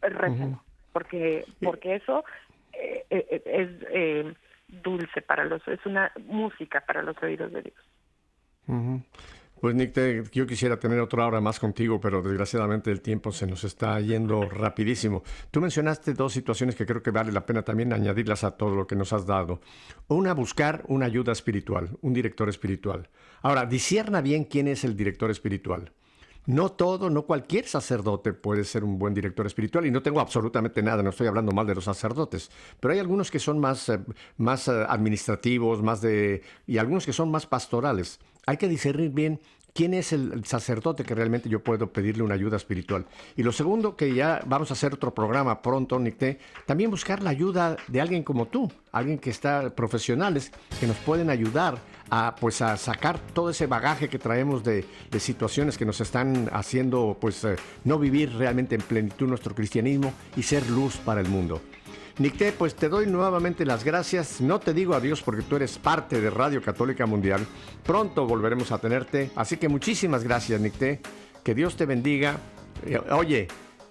[0.01, 0.61] receno
[0.95, 2.23] porque porque eso
[2.71, 4.33] eh, eh, es eh,
[4.81, 9.11] dulce para los es una música para los oídos de Dios.
[9.59, 13.65] Pues Nick, yo quisiera tener otra hora más contigo, pero desgraciadamente el tiempo se nos
[13.65, 15.23] está yendo rapidísimo.
[15.51, 18.87] Tú mencionaste dos situaciones que creo que vale la pena también añadirlas a todo lo
[18.87, 19.59] que nos has dado.
[20.07, 23.09] Una, buscar una ayuda espiritual, un director espiritual.
[23.41, 25.91] Ahora, disierna bien quién es el director espiritual.
[26.47, 30.83] No todo, no cualquier sacerdote puede ser un buen director espiritual y no tengo absolutamente
[30.83, 33.99] nada, no estoy hablando mal de los sacerdotes, pero hay algunos que son más, eh,
[34.37, 38.19] más eh, administrativos, más de y algunos que son más pastorales.
[38.45, 39.39] Hay que discernir bien
[39.75, 43.05] quién es el sacerdote que realmente yo puedo pedirle una ayuda espiritual.
[43.35, 47.31] Y lo segundo, que ya vamos a hacer otro programa pronto, Nicté, también buscar la
[47.31, 51.77] ayuda de alguien como tú, alguien que está profesionales, que nos pueden ayudar
[52.09, 54.85] a, pues, a sacar todo ese bagaje que traemos de,
[55.19, 60.43] situaciones que nos están haciendo pues, eh, no vivir realmente en plenitud nuestro cristianismo y
[60.43, 61.61] ser luz para el mundo.
[62.17, 64.39] Nicté, pues te doy nuevamente las gracias.
[64.39, 67.45] No te digo adiós porque tú eres parte de Radio Católica Mundial.
[67.83, 69.31] Pronto volveremos a tenerte.
[69.35, 71.01] Así que muchísimas gracias, Nicté.
[71.43, 72.37] Que Dios te bendiga.
[72.85, 73.47] Eh, oye,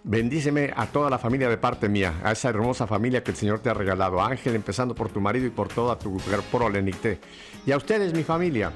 [0.07, 3.61] Bendíceme a toda la familia de parte mía, a esa hermosa familia que el Señor
[3.61, 4.20] te ha regalado.
[4.20, 6.18] Ángel, empezando por tu marido y por toda tu
[6.52, 7.20] prolenite.
[7.64, 8.70] Y a ustedes, mi familia,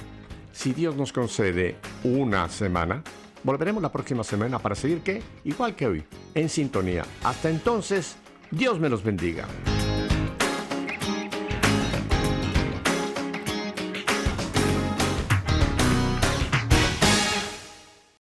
[0.53, 3.03] si Dios nos concede una semana,
[3.45, 6.05] volveremos la próxima semana para seguir que, igual que hoy,
[6.35, 7.05] en sintonía.
[7.23, 8.17] Hasta entonces,
[8.51, 9.47] Dios me los bendiga.